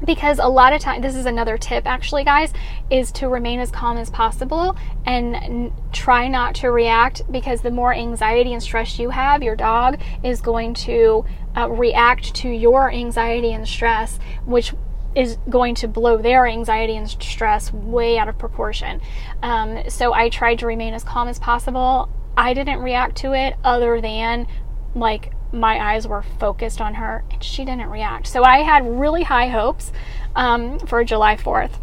because 0.04 0.40
a 0.40 0.48
lot 0.48 0.72
of 0.72 0.80
time 0.80 1.00
this 1.00 1.14
is 1.16 1.26
another 1.26 1.58
tip 1.58 1.84
actually 1.84 2.22
guys 2.22 2.52
is 2.88 3.10
to 3.10 3.28
remain 3.28 3.58
as 3.58 3.68
calm 3.72 3.96
as 3.96 4.10
possible 4.10 4.76
and 5.06 5.34
n- 5.34 5.72
try 5.90 6.28
not 6.28 6.54
to 6.54 6.70
react 6.70 7.20
because 7.32 7.62
the 7.62 7.70
more 7.70 7.92
anxiety 7.92 8.52
and 8.52 8.62
stress 8.62 8.96
you 9.00 9.10
have 9.10 9.42
your 9.42 9.56
dog 9.56 10.00
is 10.22 10.40
going 10.40 10.72
to 10.72 11.24
uh, 11.56 11.68
react 11.68 12.32
to 12.32 12.48
your 12.48 12.92
anxiety 12.92 13.52
and 13.52 13.66
stress 13.66 14.20
which 14.44 14.72
is 15.14 15.38
going 15.48 15.74
to 15.74 15.88
blow 15.88 16.16
their 16.16 16.46
anxiety 16.46 16.96
and 16.96 17.08
stress 17.08 17.72
way 17.72 18.18
out 18.18 18.28
of 18.28 18.38
proportion 18.38 19.00
um, 19.42 19.78
so 19.88 20.12
i 20.12 20.28
tried 20.28 20.58
to 20.58 20.66
remain 20.66 20.94
as 20.94 21.04
calm 21.04 21.28
as 21.28 21.38
possible 21.38 22.08
i 22.36 22.52
didn't 22.52 22.80
react 22.80 23.16
to 23.16 23.32
it 23.32 23.54
other 23.64 24.00
than 24.00 24.46
like 24.94 25.32
my 25.52 25.92
eyes 25.92 26.06
were 26.06 26.22
focused 26.22 26.80
on 26.80 26.94
her 26.94 27.24
and 27.30 27.42
she 27.42 27.64
didn't 27.64 27.88
react. 27.88 28.26
So 28.26 28.44
I 28.44 28.58
had 28.58 28.86
really 28.86 29.22
high 29.22 29.48
hopes 29.48 29.92
um, 30.36 30.78
for 30.80 31.02
July 31.04 31.36
4th. 31.36 31.78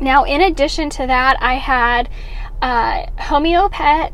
Now, 0.00 0.24
in 0.24 0.40
addition 0.40 0.90
to 0.90 1.06
that, 1.06 1.36
I 1.40 1.54
had 1.54 2.08
uh, 2.62 3.06
Homeopet, 3.18 4.12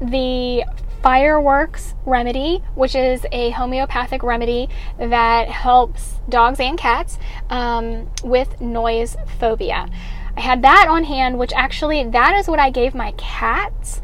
the 0.00 0.64
fireworks 1.02 1.94
remedy, 2.04 2.62
which 2.74 2.94
is 2.94 3.26
a 3.32 3.50
homeopathic 3.50 4.22
remedy 4.22 4.68
that 4.98 5.48
helps 5.48 6.20
dogs 6.28 6.60
and 6.60 6.78
cats 6.78 7.18
um, 7.48 8.10
with 8.22 8.60
noise 8.60 9.16
phobia. 9.38 9.88
I 10.36 10.40
had 10.40 10.62
that 10.62 10.86
on 10.88 11.04
hand, 11.04 11.38
which 11.38 11.52
actually 11.54 12.04
that 12.04 12.34
is 12.34 12.48
what 12.48 12.58
I 12.58 12.70
gave 12.70 12.94
my 12.94 13.12
cats 13.12 14.00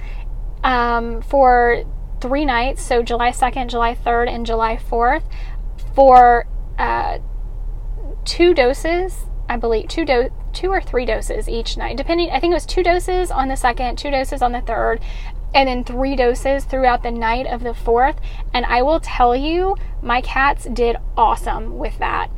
um, 0.65 1.23
for 1.23 1.85
three 2.21 2.45
nights, 2.45 2.83
so 2.83 3.03
July 3.03 3.31
2nd, 3.31 3.69
July 3.69 3.95
3rd, 3.95 4.29
and 4.29 4.47
July 4.47 4.77
4th, 4.77 5.23
for 5.95 6.47
uh, 6.79 7.19
two 8.25 8.55
doses, 8.55 9.27
I 9.49 9.57
believe, 9.57 9.89
two 9.89 10.05
do- 10.05 10.31
two 10.53 10.71
or 10.71 10.81
three 10.81 11.05
doses 11.05 11.49
each 11.49 11.77
night, 11.77 11.97
depending. 11.97 12.31
I 12.31 12.41
think 12.41 12.53
it 12.53 12.55
was 12.55 12.67
two 12.67 12.83
doses 12.83 13.31
on 13.31 13.49
the 13.49 13.57
second, 13.57 13.99
two 13.99 14.11
doses 14.11 14.41
on 14.43 14.53
the 14.53 14.63
third, 14.63 15.01
and 15.55 15.69
then 15.69 15.85
three 15.85 16.17
doses 16.17 16.65
throughout 16.65 17.03
the 17.03 17.11
night 17.11 17.47
of 17.47 17.63
the 17.63 17.75
fourth. 17.75 18.17
And 18.53 18.67
I 18.67 18.83
will 18.83 19.01
tell 19.01 19.35
you, 19.35 19.77
my 20.03 20.21
cats 20.21 20.67
did 20.73 20.97
awesome 21.17 21.79
with 21.79 21.99
that. 21.99 22.31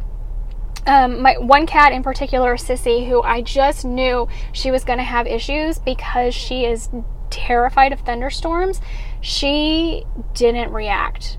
Um, 0.87 1.21
my 1.21 1.37
one 1.39 1.67
cat 1.67 1.93
in 1.93 2.03
particular, 2.03 2.57
Sissy, 2.57 3.09
who 3.09 3.23
I 3.23 3.43
just 3.43 3.85
knew 3.85 4.29
she 4.53 4.71
was 4.71 4.85
going 4.85 4.99
to 4.99 5.05
have 5.05 5.27
issues 5.27 5.79
because 5.79 6.35
she 6.35 6.65
is 6.65 6.89
terrified 7.31 7.93
of 7.93 8.01
thunderstorms. 8.01 8.81
She 9.21 10.05
didn't 10.35 10.73
react 10.73 11.39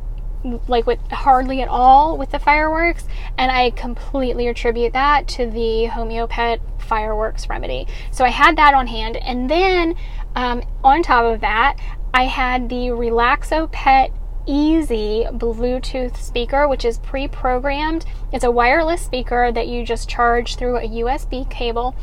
like 0.68 0.86
with 0.86 1.00
hardly 1.12 1.62
at 1.62 1.68
all 1.68 2.18
with 2.18 2.32
the 2.32 2.40
fireworks 2.40 3.06
and 3.38 3.52
i 3.52 3.70
completely 3.72 4.48
attribute 4.48 4.94
that 4.94 5.28
to 5.28 5.46
the 5.50 5.86
homeopet 5.92 6.62
fireworks 6.78 7.50
remedy 7.50 7.86
so 8.10 8.24
i 8.24 8.30
had 8.30 8.56
that 8.56 8.74
on 8.74 8.88
hand 8.88 9.18
and 9.18 9.50
then 9.50 9.94
um, 10.36 10.64
on 10.84 11.02
top 11.04 11.26
of 11.26 11.42
that 11.42 11.78
i 12.14 12.24
had 12.24 12.70
the 12.70 12.88
relaxo 12.88 13.72
pet 13.72 14.12
easy 14.48 15.26
bluetooth 15.34 16.18
speaker 16.18 16.68
which 16.68 16.84
is 16.84 16.98
pre-programmed 17.00 18.06
it's 18.32 18.44
a 18.44 18.50
wireless 18.50 19.02
speaker 19.02 19.52
that 19.52 19.68
you 19.68 19.86
just 19.86 20.10
charge 20.10 20.56
through 20.56 20.78
a 20.78 20.88
usb 21.04 21.50
cable 21.52 21.96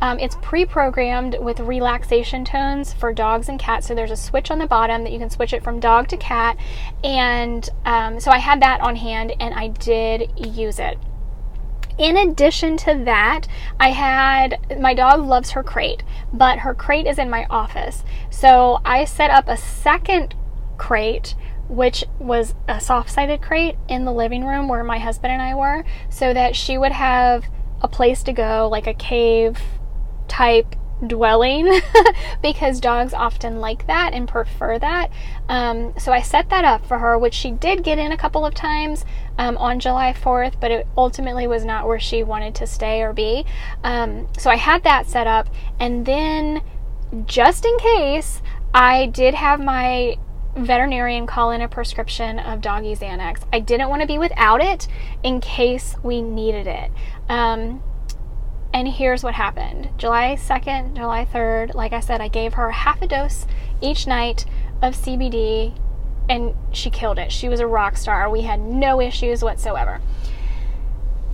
um, 0.00 0.18
it's 0.18 0.36
pre-programmed 0.42 1.36
with 1.40 1.58
relaxation 1.60 2.44
tones 2.44 2.92
for 2.92 3.12
dogs 3.12 3.48
and 3.48 3.58
cats. 3.58 3.86
So 3.86 3.94
there's 3.94 4.10
a 4.10 4.16
switch 4.16 4.50
on 4.50 4.58
the 4.58 4.66
bottom 4.66 5.04
that 5.04 5.12
you 5.12 5.18
can 5.18 5.30
switch 5.30 5.52
it 5.52 5.62
from 5.62 5.80
dog 5.80 6.08
to 6.08 6.16
cat. 6.16 6.58
And 7.02 7.68
um, 7.84 8.20
so 8.20 8.30
I 8.30 8.38
had 8.38 8.60
that 8.60 8.80
on 8.80 8.96
hand 8.96 9.32
and 9.40 9.54
I 9.54 9.68
did 9.68 10.30
use 10.36 10.78
it. 10.78 10.98
In 11.98 12.16
addition 12.16 12.76
to 12.78 12.94
that, 13.04 13.46
I 13.80 13.90
had 13.90 14.78
my 14.78 14.92
dog 14.92 15.24
loves 15.24 15.50
her 15.50 15.62
crate, 15.62 16.02
but 16.32 16.60
her 16.60 16.74
crate 16.74 17.06
is 17.06 17.18
in 17.18 17.30
my 17.30 17.46
office. 17.48 18.04
So 18.30 18.80
I 18.84 19.04
set 19.04 19.30
up 19.30 19.48
a 19.48 19.56
second 19.56 20.34
crate 20.76 21.34
which 21.68 22.04
was 22.18 22.54
a 22.68 22.80
soft 22.80 23.10
sided 23.10 23.42
crate 23.42 23.76
in 23.88 24.04
the 24.04 24.12
living 24.12 24.44
room 24.44 24.68
where 24.68 24.84
my 24.84 24.98
husband 24.98 25.32
and 25.32 25.42
I 25.42 25.54
were, 25.54 25.84
so 26.08 26.32
that 26.32 26.54
she 26.54 26.78
would 26.78 26.92
have 26.92 27.44
a 27.82 27.88
place 27.88 28.22
to 28.24 28.32
go, 28.32 28.68
like 28.70 28.86
a 28.86 28.94
cave 28.94 29.58
type 30.28 30.76
dwelling 31.04 31.80
because 32.42 32.80
dogs 32.80 33.12
often 33.12 33.60
like 33.60 33.86
that 33.86 34.12
and 34.12 34.28
prefer 34.28 34.78
that. 34.78 35.10
Um, 35.48 35.94
so 35.98 36.12
I 36.12 36.22
set 36.22 36.48
that 36.50 36.64
up 36.64 36.86
for 36.86 36.98
her, 36.98 37.18
which 37.18 37.34
she 37.34 37.50
did 37.50 37.82
get 37.82 37.98
in 37.98 38.12
a 38.12 38.16
couple 38.16 38.46
of 38.46 38.54
times 38.54 39.04
um, 39.38 39.56
on 39.58 39.80
July 39.80 40.12
4th, 40.12 40.54
but 40.60 40.70
it 40.70 40.86
ultimately 40.96 41.46
was 41.46 41.64
not 41.64 41.86
where 41.86 42.00
she 42.00 42.22
wanted 42.22 42.54
to 42.56 42.66
stay 42.66 43.02
or 43.02 43.12
be. 43.12 43.44
Um, 43.84 44.28
so 44.38 44.50
I 44.50 44.56
had 44.56 44.84
that 44.84 45.06
set 45.06 45.26
up, 45.26 45.48
and 45.78 46.06
then 46.06 46.62
just 47.26 47.64
in 47.64 47.76
case, 47.78 48.42
I 48.74 49.06
did 49.06 49.34
have 49.34 49.60
my 49.60 50.16
veterinarian 50.56 51.26
call 51.26 51.50
in 51.50 51.60
a 51.60 51.68
prescription 51.68 52.38
of 52.38 52.60
doggy 52.60 52.94
Xanax. 52.96 53.42
I 53.52 53.60
didn't 53.60 53.90
want 53.90 54.00
to 54.02 54.08
be 54.08 54.18
without 54.18 54.62
it 54.62 54.88
in 55.22 55.40
case 55.40 55.96
we 56.02 56.22
needed 56.22 56.66
it. 56.66 56.90
Um, 57.28 57.82
and 58.76 58.88
here's 58.88 59.24
what 59.24 59.32
happened 59.32 59.88
July 59.96 60.36
2nd, 60.36 60.96
July 60.96 61.24
3rd, 61.24 61.74
like 61.74 61.94
I 61.94 62.00
said, 62.00 62.20
I 62.20 62.28
gave 62.28 62.54
her 62.54 62.70
half 62.70 63.00
a 63.00 63.06
dose 63.06 63.46
each 63.80 64.06
night 64.06 64.44
of 64.82 64.94
CBD 64.94 65.74
and 66.28 66.54
she 66.72 66.90
killed 66.90 67.18
it. 67.18 67.32
She 67.32 67.48
was 67.48 67.58
a 67.58 67.66
rock 67.66 67.96
star. 67.96 68.28
We 68.28 68.42
had 68.42 68.60
no 68.60 69.00
issues 69.00 69.42
whatsoever. 69.42 70.02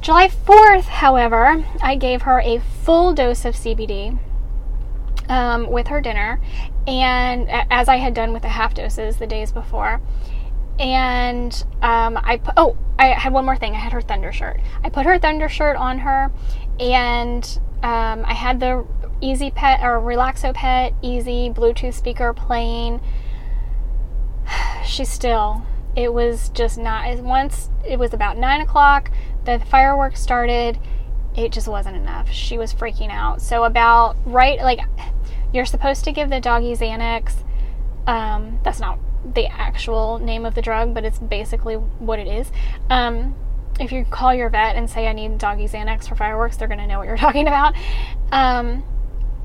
July 0.01 0.29
4th, 0.29 0.85
however, 0.85 1.65
I 1.83 1.97
gave 1.97 2.23
her 2.23 2.41
a 2.41 2.61
full 2.61 3.13
dose 3.13 3.45
of 3.45 3.57
CBD 3.57 4.19
um, 5.29 5.69
with 5.69 5.89
her 5.89 6.01
dinner, 6.01 6.41
and 6.87 7.49
as 7.51 7.89
I 7.89 7.97
had 7.97 8.15
done 8.15 8.33
with 8.33 8.43
the 8.43 8.49
half 8.51 8.75
doses 8.75 9.17
the 9.17 9.27
days 9.27 9.51
before. 9.51 10.01
And 10.79 11.53
um, 11.83 12.17
I 12.17 12.41
oh, 12.57 12.77
I 12.99 13.09
had 13.09 13.33
one 13.33 13.45
more 13.45 13.57
thing. 13.57 13.75
I 13.75 13.79
had 13.79 13.93
her 13.93 14.01
thunder 14.01 14.33
shirt. 14.33 14.61
I 14.83 14.89
put 14.89 15.07
her 15.07 15.19
thunder 15.19 15.49
shirt 15.49 15.77
on 15.77 15.99
her, 16.01 16.31
and 16.81 17.59
um, 17.83 18.25
I 18.25 18.35
had 18.35 18.61
the 18.61 18.87
Easy 19.21 19.51
Pet 19.51 19.81
or 19.83 20.01
Relaxo 20.01 20.53
Pet 20.55 20.95
Easy 21.03 21.51
Bluetooth 21.51 21.95
speaker 21.95 22.33
playing. 22.33 23.01
She 24.85 25.05
still, 25.05 25.63
it 25.95 26.13
was 26.13 26.49
just 26.51 26.77
not. 26.77 27.17
Once 27.21 27.71
it 27.87 28.01
was 28.01 28.13
about 28.13 28.37
nine 28.37 28.61
o'clock, 28.61 29.13
the 29.45 29.61
fireworks 29.61 30.21
started. 30.21 30.79
It 31.37 31.53
just 31.53 31.69
wasn't 31.69 31.97
enough. 31.97 32.31
She 32.31 32.59
was 32.59 32.75
freaking 32.75 33.11
out. 33.11 33.41
So 33.41 33.63
about 33.65 34.17
right, 34.27 34.59
like 34.59 34.81
you're 35.53 35.65
supposed 35.65 36.05
to 36.05 36.13
give 36.13 36.31
the 36.31 36.41
doggy 36.41 36.75
Xanax. 36.75 37.45
Um, 38.07 38.59
that's 38.65 38.81
not 38.81 38.99
the 39.25 39.47
actual 39.47 40.19
name 40.19 40.45
of 40.45 40.55
the 40.55 40.63
drug, 40.63 40.95
but 40.95 41.05
it's 41.05 41.19
basically 41.19 41.75
what 41.75 42.19
it 42.19 42.27
is. 42.27 42.51
Um, 42.91 43.35
if 43.81 43.93
you 43.93 44.05
call 44.05 44.35
your 44.35 44.49
vet 44.49 44.77
and 44.77 44.89
say 44.89 45.07
I 45.07 45.13
need 45.13 45.39
doggy 45.39 45.67
Xanax 45.67 46.09
for 46.09 46.15
fireworks, 46.15 46.57
they're 46.57 46.69
going 46.69 46.81
to 46.81 46.87
know 46.87 46.99
what 46.99 47.09
you're 47.09 47.17
talking 47.29 47.47
about. 47.47 47.75
Um, 48.31 48.85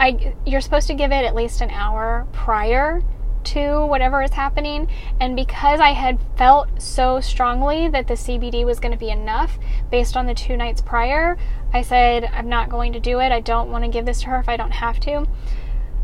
I 0.00 0.34
you're 0.46 0.60
supposed 0.60 0.86
to 0.88 0.94
give 0.94 1.12
it 1.12 1.24
at 1.24 1.34
least 1.34 1.60
an 1.60 1.70
hour 1.70 2.26
prior 2.32 3.02
to 3.44 3.84
whatever 3.86 4.22
is 4.22 4.30
happening 4.30 4.88
and 5.20 5.34
because 5.34 5.80
I 5.80 5.90
had 5.90 6.18
felt 6.36 6.80
so 6.80 7.20
strongly 7.20 7.88
that 7.88 8.06
the 8.06 8.14
CBD 8.14 8.64
was 8.64 8.78
going 8.78 8.92
to 8.92 8.98
be 8.98 9.10
enough 9.10 9.58
based 9.90 10.16
on 10.16 10.26
the 10.26 10.34
two 10.34 10.56
nights 10.56 10.80
prior, 10.80 11.36
I 11.72 11.82
said 11.82 12.24
I'm 12.32 12.48
not 12.48 12.68
going 12.68 12.92
to 12.92 13.00
do 13.00 13.20
it. 13.20 13.32
I 13.32 13.40
don't 13.40 13.70
want 13.70 13.84
to 13.84 13.90
give 13.90 14.06
this 14.06 14.20
to 14.22 14.26
her 14.28 14.38
if 14.38 14.48
I 14.48 14.56
don't 14.56 14.72
have 14.72 15.00
to. 15.00 15.26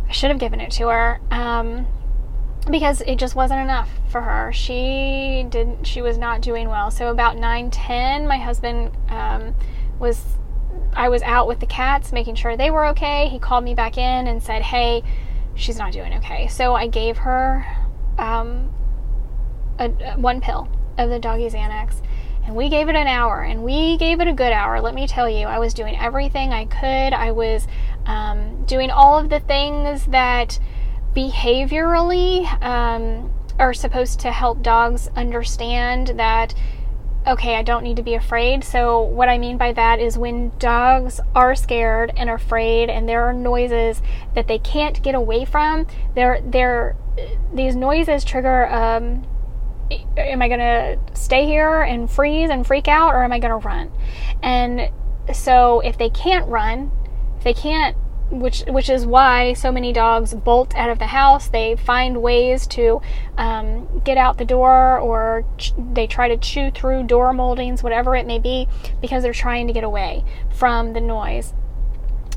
I 0.09 0.13
should 0.13 0.31
have 0.31 0.39
given 0.39 0.61
it 0.61 0.71
to 0.73 0.89
her. 0.89 1.21
Um, 1.31 1.87
because 2.71 3.01
it 3.03 3.17
just 3.17 3.35
wasn't 3.35 3.61
enough 3.61 3.89
for 4.09 4.21
her. 4.21 4.53
She 4.53 5.47
didn't. 5.49 5.87
She 5.87 6.03
was 6.03 6.19
not 6.19 6.41
doing 6.41 6.69
well. 6.69 6.91
So 6.91 7.11
about 7.11 7.37
nine 7.37 7.71
ten, 7.71 8.27
my 8.27 8.39
husband 8.39 8.93
um, 9.09 9.55
was. 9.99 10.25
I 10.95 11.09
was 11.09 11.23
out 11.23 11.47
with 11.47 11.61
the 11.61 11.67
cats, 11.67 12.13
making 12.13 12.35
sure 12.37 12.57
they 12.57 12.71
were 12.71 12.87
okay. 12.89 13.29
He 13.29 13.39
called 13.39 13.65
me 13.65 13.75
back 13.75 13.99
in 13.99 14.27
and 14.27 14.43
said, 14.43 14.63
"Hey, 14.63 15.03
she's 15.55 15.79
not 15.79 15.93
doing 15.93 16.15
okay." 16.15 16.49
So 16.49 16.75
I 16.75 16.87
gave 16.87 17.19
her 17.19 17.65
um, 18.19 18.73
a, 19.79 19.91
a, 19.91 20.19
one 20.19 20.41
pill 20.41 20.69
of 20.97 21.11
the 21.11 21.19
doggy 21.19 21.49
Xanax, 21.49 22.03
and 22.45 22.57
we 22.57 22.69
gave 22.69 22.89
it 22.89 22.97
an 22.97 23.07
hour, 23.07 23.43
and 23.43 23.63
we 23.63 23.97
gave 23.99 24.21
it 24.21 24.29
a 24.29 24.33
good 24.33 24.53
hour. 24.53 24.81
Let 24.81 24.95
me 24.95 25.07
tell 25.07 25.29
you, 25.29 25.47
I 25.47 25.59
was 25.59 25.75
doing 25.75 25.97
everything 25.97 26.53
I 26.53 26.65
could. 26.65 27.13
I 27.13 27.33
was 27.33 27.67
um, 28.07 28.65
doing 28.65 28.91
all 28.91 29.19
of 29.19 29.29
the 29.29 29.41
things 29.41 30.07
that 30.07 30.59
behaviorally 31.15 32.47
um, 32.63 33.31
are 33.59 33.75
supposed 33.75 34.21
to 34.21 34.33
help 34.33 34.63
dogs 34.63 35.09
understand 35.17 36.09
that 36.17 36.55
okay, 37.27 37.57
I 37.57 37.63
don't 37.63 37.83
need 37.83 37.97
to 37.97 38.03
be 38.03 38.15
afraid. 38.15 38.65
So, 38.65 39.01
what 39.01 39.29
I 39.29 39.39
mean 39.39 39.59
by 39.59 39.73
that 39.73 40.01
is 40.01 40.17
when 40.17 40.53
dogs 40.59 41.21
are 41.35 41.55
scared 41.55 42.13
and 42.17 42.31
afraid, 42.31 42.89
and 42.89 43.09
there 43.09 43.25
are 43.25 43.33
noises 43.33 44.01
that 44.35 44.49
they 44.49 44.59
can't 44.59 45.03
get 45.03 45.15
away 45.15 45.45
from, 45.45 45.87
they're, 46.15 46.41
they're, 46.43 46.97
these 47.53 47.77
noises 47.77 48.25
trigger 48.25 48.67
um, 48.69 49.27
am 50.17 50.43
I 50.43 50.49
going 50.49 50.61
to 50.61 50.99
stay 51.15 51.47
here 51.47 51.83
and 51.83 52.11
freeze 52.11 52.51
and 52.51 52.67
freak 52.67 52.89
out, 52.89 53.15
or 53.15 53.23
am 53.23 53.33
I 53.33 53.39
going 53.39 53.51
to 53.51 53.67
run? 53.67 53.91
And 54.43 54.91
so, 55.33 55.81
if 55.81 55.99
they 55.99 56.11
can't 56.11 56.49
run, 56.49 56.91
if 57.37 57.45
they 57.45 57.55
can't 57.55 57.97
which 58.31 58.63
which 58.69 58.89
is 58.89 59.07
why 59.07 59.53
so 59.53 59.73
many 59.73 59.93
dogs 59.93 60.35
bolt 60.35 60.75
out 60.77 60.91
of 60.91 60.99
the 60.99 61.07
house. 61.07 61.49
They 61.49 61.77
find 61.77 62.23
ways 62.23 62.67
to 62.69 63.01
um, 63.37 64.03
get 64.05 64.19
out 64.19 64.39
the 64.39 64.45
door, 64.45 64.99
or 64.99 65.45
ch- 65.57 65.73
they 65.77 66.07
try 66.07 66.29
to 66.29 66.37
chew 66.37 66.71
through 66.71 67.05
door 67.05 67.33
moldings, 67.33 67.83
whatever 67.83 68.17
it 68.17 68.27
may 68.27 68.39
be, 68.39 68.69
because 69.01 69.23
they're 69.23 69.33
trying 69.33 69.67
to 69.67 69.73
get 69.73 69.85
away 69.85 70.25
from 70.51 70.93
the 70.93 71.01
noise. 71.01 71.55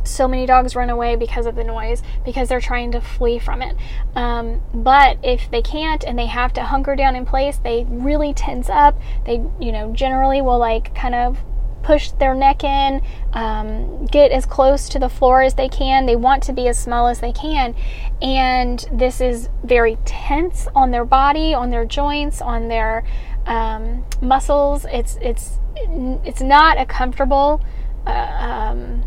So 0.04 0.28
many 0.28 0.48
dogs 0.48 0.76
run 0.76 0.90
away 0.90 1.16
because 1.16 1.46
of 1.46 1.56
the 1.56 1.64
noise 1.64 2.02
because 2.26 2.50
they're 2.50 2.60
trying 2.60 2.92
to 2.94 3.02
flee 3.02 3.38
from 3.38 3.62
it. 3.62 3.76
Um, 4.16 4.62
but 4.74 5.20
if 5.22 5.50
they 5.52 5.62
can't 5.62 6.04
and 6.04 6.18
they 6.18 6.26
have 6.26 6.54
to 6.54 6.64
hunker 6.64 6.96
down 6.96 7.16
in 7.16 7.26
place, 7.26 7.60
they 7.60 7.86
really 7.88 8.34
tense 8.34 8.68
up. 8.68 9.00
They, 9.26 9.46
you 9.60 9.72
know, 9.72 9.94
generally 9.94 10.42
will 10.42 10.58
like 10.58 10.96
kind 10.96 11.14
of 11.14 11.38
push 11.84 12.12
their 12.12 12.34
neck 12.34 12.64
in, 12.64 13.02
um, 13.34 14.06
get 14.06 14.32
as 14.32 14.46
close 14.46 14.90
to 14.90 15.00
the 15.00 15.10
floor 15.10 15.42
as 15.42 15.56
they 15.56 15.70
can. 15.70 16.06
They 16.06 16.16
want 16.16 16.44
to 16.44 16.54
be 16.54 16.68
as 16.68 16.78
small 16.78 17.08
as 17.08 17.20
they 17.20 17.32
can. 17.32 17.76
And 18.22 18.86
this 18.92 19.22
is 19.22 19.50
very 19.64 19.98
tense 20.06 20.68
on 20.76 20.92
their 20.92 21.06
body, 21.06 21.54
on 21.54 21.70
their 21.70 21.86
joints, 21.86 22.42
on 22.42 22.68
their 22.68 23.04
um, 23.46 24.06
muscles. 24.22 24.86
It's, 24.92 25.18
it's, 25.22 25.60
it's 25.76 26.42
not 26.42 26.80
a 26.80 26.86
comfortable 26.86 27.62
uh, 28.06 28.12
um, 28.12 29.04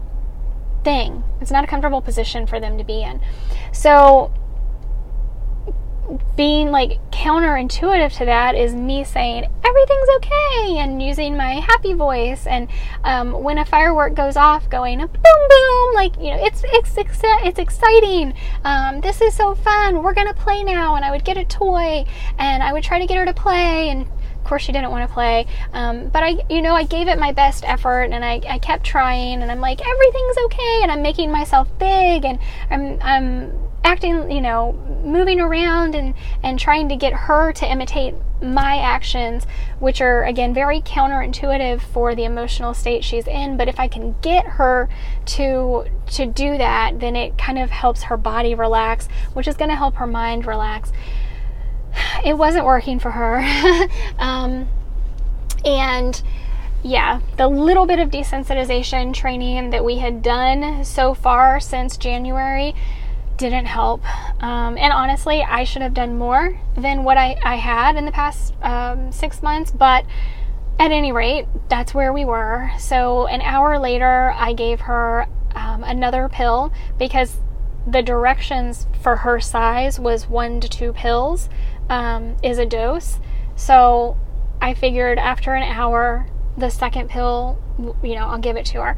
thing. 0.82 1.24
It's 1.40 1.50
not 1.50 1.64
a 1.64 1.66
comfortable 1.66 2.00
position 2.00 2.46
for 2.46 2.60
them 2.60 2.78
to 2.78 2.84
be 2.84 3.02
in. 3.02 3.20
So 3.72 4.32
being 6.36 6.70
like 6.70 6.98
counterintuitive 7.10 8.16
to 8.18 8.24
that 8.24 8.54
is 8.54 8.74
me 8.74 9.04
saying 9.04 9.46
everything's 9.64 10.08
okay 10.16 10.78
and 10.78 11.02
using 11.02 11.36
my 11.36 11.54
happy 11.54 11.92
voice. 11.94 12.46
And 12.46 12.68
um, 13.02 13.32
when 13.32 13.58
a 13.58 13.64
firework 13.64 14.14
goes 14.14 14.36
off 14.36 14.68
going 14.68 14.98
boom 14.98 15.08
boom 15.08 15.94
like 15.94 16.16
you 16.16 16.30
know 16.30 16.44
it's 16.44 16.62
it's 16.64 16.94
it's 16.96 17.58
exciting. 17.58 18.34
Um, 18.64 19.00
this 19.00 19.20
is 19.20 19.34
so 19.34 19.54
fun. 19.54 20.02
We're 20.02 20.14
gonna 20.14 20.34
play 20.34 20.62
now. 20.62 20.94
And 20.96 21.04
i 21.04 21.10
would 21.10 21.24
get 21.24 21.36
a 21.36 21.44
toy 21.44 22.04
and 22.38 22.62
i 22.62 22.72
would 22.72 22.84
try 22.84 22.98
to 22.98 23.06
get 23.06 23.16
her 23.16 23.24
to 23.24 23.34
play. 23.34 23.88
And 23.88 24.02
of 24.02 24.44
course 24.44 24.62
she 24.62 24.72
didn't 24.72 24.90
want 24.90 25.08
to 25.08 25.12
play. 25.12 25.46
Um, 25.72 26.08
but 26.08 26.22
i 26.22 26.36
you 26.50 26.62
know 26.62 26.74
i 26.74 26.84
gave 26.84 27.08
it 27.08 27.18
my 27.18 27.32
best 27.32 27.64
effort 27.64 28.10
and 28.12 28.24
I, 28.24 28.40
I 28.48 28.58
kept 28.58 28.84
trying. 28.84 29.42
And 29.42 29.50
i'm 29.50 29.60
like 29.60 29.80
everything's 29.80 30.36
okay. 30.46 30.80
And 30.82 30.90
i'm 30.90 31.02
making 31.02 31.30
myself 31.30 31.68
big 31.78 32.24
and 32.24 32.38
i'm 32.70 32.98
i'm 33.00 33.63
acting, 33.84 34.30
you 34.30 34.40
know, 34.40 34.72
moving 35.04 35.38
around 35.38 35.94
and, 35.94 36.14
and 36.42 36.58
trying 36.58 36.88
to 36.88 36.96
get 36.96 37.12
her 37.12 37.52
to 37.52 37.70
imitate 37.70 38.14
my 38.42 38.78
actions, 38.78 39.46
which 39.78 40.00
are 40.00 40.24
again 40.24 40.52
very 40.52 40.80
counterintuitive 40.80 41.80
for 41.80 42.14
the 42.14 42.24
emotional 42.24 42.74
state 42.74 43.04
she's 43.04 43.26
in. 43.26 43.56
But 43.56 43.68
if 43.68 43.78
I 43.78 43.86
can 43.86 44.16
get 44.22 44.46
her 44.46 44.88
to 45.26 45.84
to 46.12 46.26
do 46.26 46.58
that, 46.58 46.98
then 47.00 47.14
it 47.14 47.38
kind 47.38 47.58
of 47.58 47.70
helps 47.70 48.04
her 48.04 48.16
body 48.16 48.54
relax, 48.54 49.06
which 49.34 49.46
is 49.46 49.56
going 49.56 49.70
to 49.70 49.76
help 49.76 49.96
her 49.96 50.06
mind 50.06 50.46
relax. 50.46 50.90
It 52.24 52.38
wasn't 52.38 52.64
working 52.64 52.98
for 52.98 53.10
her, 53.12 53.40
um, 54.18 54.66
and 55.64 56.20
yeah, 56.82 57.20
the 57.36 57.46
little 57.48 57.86
bit 57.86 57.98
of 57.98 58.10
desensitization 58.10 59.14
training 59.14 59.70
that 59.70 59.84
we 59.84 59.98
had 59.98 60.22
done 60.22 60.84
so 60.84 61.14
far 61.14 61.60
since 61.60 61.96
January 61.96 62.74
didn't 63.36 63.66
help. 63.66 64.02
Um, 64.42 64.78
and 64.78 64.92
honestly, 64.92 65.42
I 65.42 65.64
should 65.64 65.82
have 65.82 65.94
done 65.94 66.18
more 66.18 66.58
than 66.76 67.04
what 67.04 67.16
I, 67.16 67.36
I 67.42 67.56
had 67.56 67.96
in 67.96 68.04
the 68.04 68.12
past 68.12 68.54
um, 68.62 69.12
six 69.12 69.42
months. 69.42 69.70
But 69.70 70.04
at 70.78 70.90
any 70.90 71.12
rate, 71.12 71.46
that's 71.68 71.94
where 71.94 72.12
we 72.12 72.24
were. 72.24 72.70
So 72.78 73.26
an 73.26 73.40
hour 73.40 73.78
later, 73.78 74.32
I 74.36 74.52
gave 74.52 74.80
her 74.82 75.26
um, 75.54 75.84
another 75.84 76.28
pill 76.28 76.72
because 76.98 77.36
the 77.86 78.02
directions 78.02 78.86
for 79.00 79.16
her 79.16 79.40
size 79.40 80.00
was 80.00 80.28
one 80.28 80.60
to 80.60 80.68
two 80.68 80.92
pills 80.92 81.48
um, 81.88 82.36
is 82.42 82.58
a 82.58 82.66
dose. 82.66 83.20
So 83.56 84.16
I 84.60 84.74
figured 84.74 85.18
after 85.18 85.54
an 85.54 85.62
hour, 85.62 86.26
the 86.56 86.70
second 86.70 87.10
pill, 87.10 87.58
you 88.02 88.14
know, 88.14 88.28
I'll 88.28 88.38
give 88.38 88.56
it 88.56 88.66
to 88.66 88.80
her. 88.80 88.96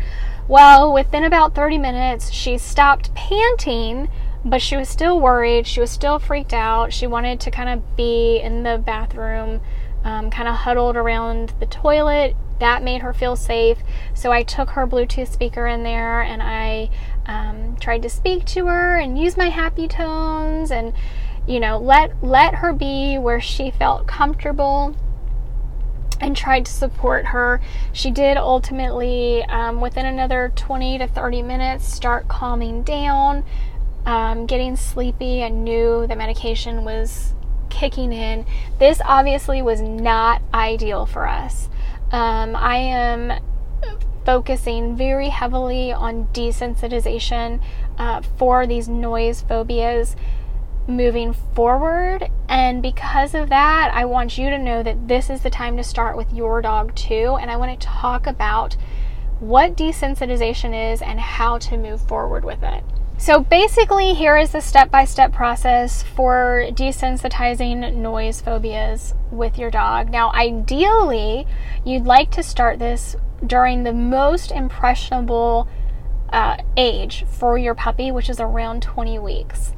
Well, 0.49 0.93
within 0.93 1.25
about 1.25 1.55
30 1.55 1.79
minutes, 1.79 2.31
she 2.31 2.59
stopped 2.59 3.15
panting 3.15 4.09
but 4.47 4.63
she 4.63 4.77
was 4.77 4.89
still 4.89 5.21
worried. 5.21 5.67
She 5.67 5.81
was 5.81 5.91
still 5.91 6.21
freaked 6.21 6.55
out. 6.55 6.93
She 6.93 7.07
wanted 7.07 7.41
to 7.41 7.51
kind 7.51 7.69
of 7.69 7.97
be 7.97 8.39
in 8.39 8.63
the 8.63 8.79
bathroom, 8.79 9.61
um, 10.05 10.31
kind 10.31 10.49
of 10.49 10.55
huddled 10.55 10.97
around 10.97 11.53
the 11.59 11.67
toilet. 11.67 12.37
That 12.61 12.83
made 12.83 13.03
her 13.03 13.13
feel 13.13 13.35
safe. 13.35 13.79
So 14.15 14.31
I 14.31 14.45
took 14.45 14.71
her 14.71 14.87
Bluetooth 14.87 15.31
speaker 15.31 15.67
in 15.67 15.83
there 15.83 16.23
and 16.23 16.43
I 16.43 16.91
um, 17.27 17.77
tried 17.81 18.03
to 18.03 18.09
speak 18.09 18.45
to 18.47 18.67
her 18.67 18.97
and 18.97 19.19
use 19.19 19.37
my 19.37 19.49
happy 19.51 19.89
tones 19.89 20.71
and 20.71 20.95
you 21.47 21.61
know 21.61 21.79
let 21.79 22.25
let 22.25 22.57
her 22.57 22.73
be 22.73 23.19
where 23.19 23.41
she 23.41 23.71
felt 23.71 24.07
comfortable 24.07 24.97
and 26.21 26.37
tried 26.37 26.65
to 26.67 26.73
support 26.73 27.27
her. 27.27 27.61
She 27.93 28.11
did 28.11 28.39
ultimately, 28.39 29.45
um, 29.45 29.83
within 29.83 30.07
another 30.07 30.51
20 30.57 30.99
to 30.99 31.07
30 31.07 31.43
minutes, 31.43 31.93
start 31.93 32.27
calming 32.27 32.83
down 32.83 33.45
um, 34.07 34.47
getting 34.47 34.77
sleepy. 34.77 35.43
I 35.43 35.51
knew 35.51 36.07
the 36.07 36.17
medication 36.17 36.85
was 36.85 37.35
kicking 37.69 38.13
in. 38.13 38.47
This 38.79 39.01
obviously 39.05 39.61
was 39.61 39.81
not 39.83 40.41
ideal 40.55 41.05
for 41.05 41.29
us. 41.29 41.69
Um, 42.11 42.57
I 42.57 42.77
am 42.77 43.43
focusing 44.25 44.97
very 44.97 45.29
heavily 45.29 45.93
on 45.93 46.27
desensitization 46.29 47.61
uh, 47.99 48.23
for 48.39 48.67
these 48.67 48.89
noise 48.89 49.43
phobias 49.43 50.17
moving 50.89 51.33
forward. 51.33 52.31
And 52.49 52.81
because 52.81 53.35
of 53.35 53.49
that, 53.49 53.91
I 53.93 54.05
want 54.05 54.39
you 54.39 54.51
to 54.51 54.59
know 54.59 54.83
that 54.83 55.09
this 55.09 55.31
is 55.31 55.43
the 55.43 55.51
time 55.51 55.77
to 55.77 55.85
start 55.85 56.17
with 56.17 56.33
your 56.33 56.63
dog 56.63 56.95
too. 56.95 57.37
And 57.41 57.51
I 57.51 57.57
want 57.57 57.79
to 57.79 57.87
talk 57.87 58.27
about 58.27 58.77
what 59.41 59.77
desensitization 59.77 60.93
is 60.93 61.03
and 61.03 61.21
how 61.21 61.59
to 61.59 61.77
move 61.77 62.01
forward 62.07 62.45
with 62.45 62.63
it. 62.63 62.85
So 63.19 63.41
basically, 63.41 64.13
here 64.13 64.37
is 64.37 64.53
the 64.53 64.61
step 64.61 64.91
by 64.91 65.05
step 65.05 65.33
process 65.33 66.03
for 66.03 66.67
desensitizing 66.71 67.95
noise 67.95 68.43
phobias 68.43 69.15
with 69.31 69.59
your 69.59 69.71
dog. 69.71 70.11
Now, 70.11 70.31
ideally, 70.33 71.47
you'd 71.85 72.05
like 72.05 72.31
to 72.33 72.43
start 72.43 72.79
this 72.79 73.17
during 73.45 73.83
the 73.83 73.93
most 73.93 74.51
impressionable 74.51 75.67
uh, 76.31 76.59
age 76.77 77.25
for 77.27 77.57
your 77.57 77.75
puppy, 77.75 78.11
which 78.11 78.29
is 78.29 78.39
around 78.39 78.83
20 78.83 79.19
weeks. 79.19 79.73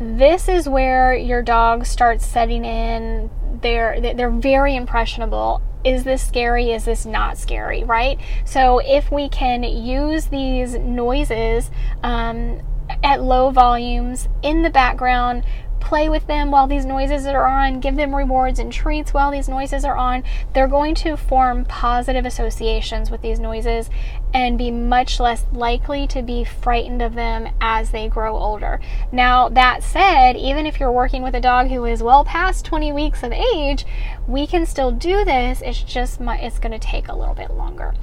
This 0.00 0.48
is 0.48 0.68
where 0.68 1.14
your 1.14 1.42
dog 1.42 1.84
starts 1.84 2.26
setting 2.26 2.64
in. 2.64 3.30
They're 3.60 4.00
they're 4.00 4.30
very 4.30 4.76
impressionable 4.76 5.62
is 5.84 6.04
this 6.04 6.26
scary? 6.26 6.72
Is 6.72 6.86
this 6.86 7.04
not 7.04 7.36
scary? 7.36 7.84
Right? 7.84 8.18
So, 8.44 8.78
if 8.78 9.12
we 9.12 9.28
can 9.28 9.62
use 9.62 10.26
these 10.26 10.74
noises 10.78 11.70
um, 12.02 12.62
at 13.02 13.22
low 13.22 13.50
volumes 13.50 14.28
in 14.42 14.62
the 14.62 14.70
background 14.70 15.44
play 15.84 16.08
with 16.08 16.26
them 16.26 16.50
while 16.50 16.66
these 16.66 16.86
noises 16.86 17.26
are 17.26 17.46
on, 17.46 17.78
give 17.78 17.96
them 17.96 18.14
rewards 18.14 18.58
and 18.58 18.72
treats 18.72 19.12
while 19.12 19.30
these 19.30 19.48
noises 19.48 19.84
are 19.84 19.96
on, 19.96 20.24
they're 20.54 20.66
going 20.66 20.94
to 20.94 21.16
form 21.16 21.64
positive 21.66 22.24
associations 22.24 23.10
with 23.10 23.20
these 23.20 23.38
noises 23.38 23.90
and 24.32 24.56
be 24.56 24.70
much 24.70 25.20
less 25.20 25.44
likely 25.52 26.06
to 26.06 26.22
be 26.22 26.42
frightened 26.42 27.02
of 27.02 27.14
them 27.14 27.48
as 27.60 27.90
they 27.90 28.08
grow 28.08 28.36
older. 28.36 28.80
Now, 29.12 29.48
that 29.50 29.82
said, 29.82 30.36
even 30.36 30.66
if 30.66 30.80
you're 30.80 30.90
working 30.90 31.22
with 31.22 31.34
a 31.34 31.40
dog 31.40 31.68
who 31.68 31.84
is 31.84 32.02
well 32.02 32.24
past 32.24 32.64
20 32.64 32.92
weeks 32.92 33.22
of 33.22 33.32
age, 33.32 33.84
we 34.26 34.46
can 34.46 34.64
still 34.66 34.90
do 34.90 35.24
this. 35.24 35.60
It's 35.60 35.82
just 35.82 36.20
it's 36.20 36.58
going 36.58 36.72
to 36.72 36.78
take 36.78 37.08
a 37.08 37.14
little 37.14 37.34
bit 37.34 37.50
longer. 37.50 37.94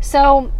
So, 0.00 0.52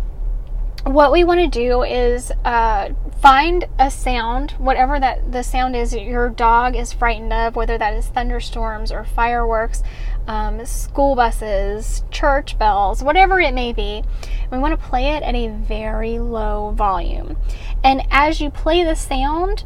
what 0.88 1.12
we 1.12 1.22
want 1.22 1.40
to 1.40 1.46
do 1.46 1.82
is 1.82 2.32
uh, 2.44 2.88
find 3.20 3.66
a 3.78 3.90
sound, 3.90 4.52
whatever 4.52 4.98
that 4.98 5.32
the 5.32 5.42
sound 5.42 5.76
is 5.76 5.94
your 5.94 6.30
dog 6.30 6.74
is 6.74 6.92
frightened 6.92 7.32
of, 7.32 7.56
whether 7.56 7.76
that 7.76 7.94
is 7.94 8.06
thunderstorms 8.06 8.90
or 8.90 9.04
fireworks, 9.04 9.82
um, 10.26 10.64
school 10.64 11.14
buses, 11.14 12.04
church 12.10 12.58
bells, 12.58 13.02
whatever 13.02 13.38
it 13.38 13.52
may 13.52 13.72
be. 13.72 14.02
We 14.50 14.58
want 14.58 14.80
to 14.80 14.86
play 14.86 15.16
it 15.16 15.22
at 15.22 15.34
a 15.34 15.48
very 15.48 16.18
low 16.18 16.72
volume. 16.74 17.36
And 17.84 18.06
as 18.10 18.40
you 18.40 18.50
play 18.50 18.82
the 18.82 18.96
sound, 18.96 19.64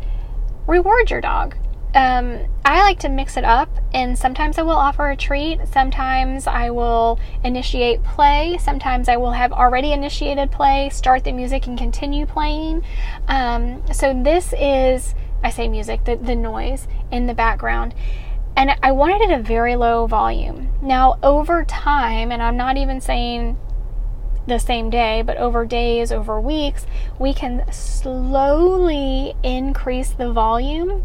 reward 0.67 1.11
your 1.11 1.21
dog 1.21 1.57
um, 1.95 2.47
I 2.65 2.81
like 2.83 2.99
to 3.01 3.09
mix 3.09 3.37
it 3.37 3.45
up, 3.45 3.69
and 3.93 4.19
sometimes 4.19 4.57
I 4.57 4.63
will 4.63 4.73
offer 4.73 5.11
a 5.11 5.17
treat. 5.17 5.61
Sometimes 5.69 6.47
I 6.47 6.71
will 6.71 7.21
initiate 7.45 8.03
play. 8.03 8.57
Sometimes 8.59 9.09
I 9.09 9.17
will 9.17 9.33
have 9.33 9.53
already 9.53 9.93
initiated 9.93 10.51
play, 10.51 10.89
start 10.91 11.25
the 11.25 11.33
music, 11.33 11.67
and 11.67 11.77
continue 11.77 12.25
playing. 12.25 12.83
Um, 13.29 13.83
so, 13.93 14.15
this 14.15 14.55
is, 14.59 15.15
I 15.43 15.51
say 15.51 15.69
music, 15.69 16.05
the, 16.05 16.17
the 16.17 16.35
noise 16.35 16.89
in 17.11 17.27
the 17.27 17.35
background. 17.35 17.95
And 18.57 18.71
I 18.83 18.93
want 18.93 19.21
it 19.21 19.31
at 19.31 19.41
a 19.41 19.43
very 19.43 19.77
low 19.77 20.07
volume. 20.07 20.71
Now, 20.81 21.19
over 21.23 21.65
time, 21.65 22.31
and 22.31 22.43
I'm 22.43 22.57
not 22.57 22.77
even 22.77 23.01
saying 23.01 23.59
the 24.47 24.59
same 24.59 24.91
day, 24.91 25.23
but 25.23 25.37
over 25.37 25.65
days, 25.65 26.11
over 26.11 26.41
weeks, 26.41 26.87
we 27.19 27.33
can 27.33 27.71
slowly 27.71 29.35
increase 29.43 30.11
the 30.11 30.33
volume 30.33 31.05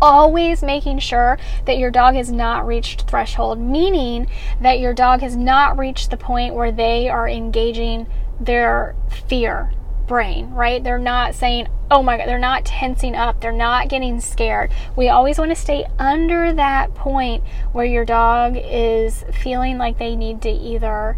always 0.00 0.62
making 0.62 0.98
sure 0.98 1.38
that 1.64 1.78
your 1.78 1.90
dog 1.90 2.14
has 2.14 2.30
not 2.30 2.66
reached 2.66 3.02
threshold, 3.02 3.58
meaning 3.58 4.26
that 4.60 4.80
your 4.80 4.94
dog 4.94 5.20
has 5.20 5.36
not 5.36 5.78
reached 5.78 6.10
the 6.10 6.16
point 6.16 6.54
where 6.54 6.72
they 6.72 7.08
are 7.08 7.28
engaging 7.28 8.06
their 8.40 8.94
fear 9.08 9.72
brain, 10.06 10.50
right? 10.50 10.82
They're 10.82 10.98
not 10.98 11.34
saying, 11.34 11.68
oh 11.90 12.02
my 12.02 12.16
God, 12.16 12.28
they're 12.28 12.38
not 12.38 12.64
tensing 12.64 13.14
up, 13.14 13.40
they're 13.40 13.52
not 13.52 13.88
getting 13.88 14.20
scared. 14.20 14.72
We 14.94 15.08
always 15.08 15.38
want 15.38 15.50
to 15.50 15.56
stay 15.56 15.86
under 15.98 16.52
that 16.52 16.94
point 16.94 17.42
where 17.72 17.86
your 17.86 18.04
dog 18.04 18.56
is 18.56 19.24
feeling 19.42 19.78
like 19.78 19.98
they 19.98 20.16
need 20.16 20.42
to 20.42 20.50
either 20.50 21.16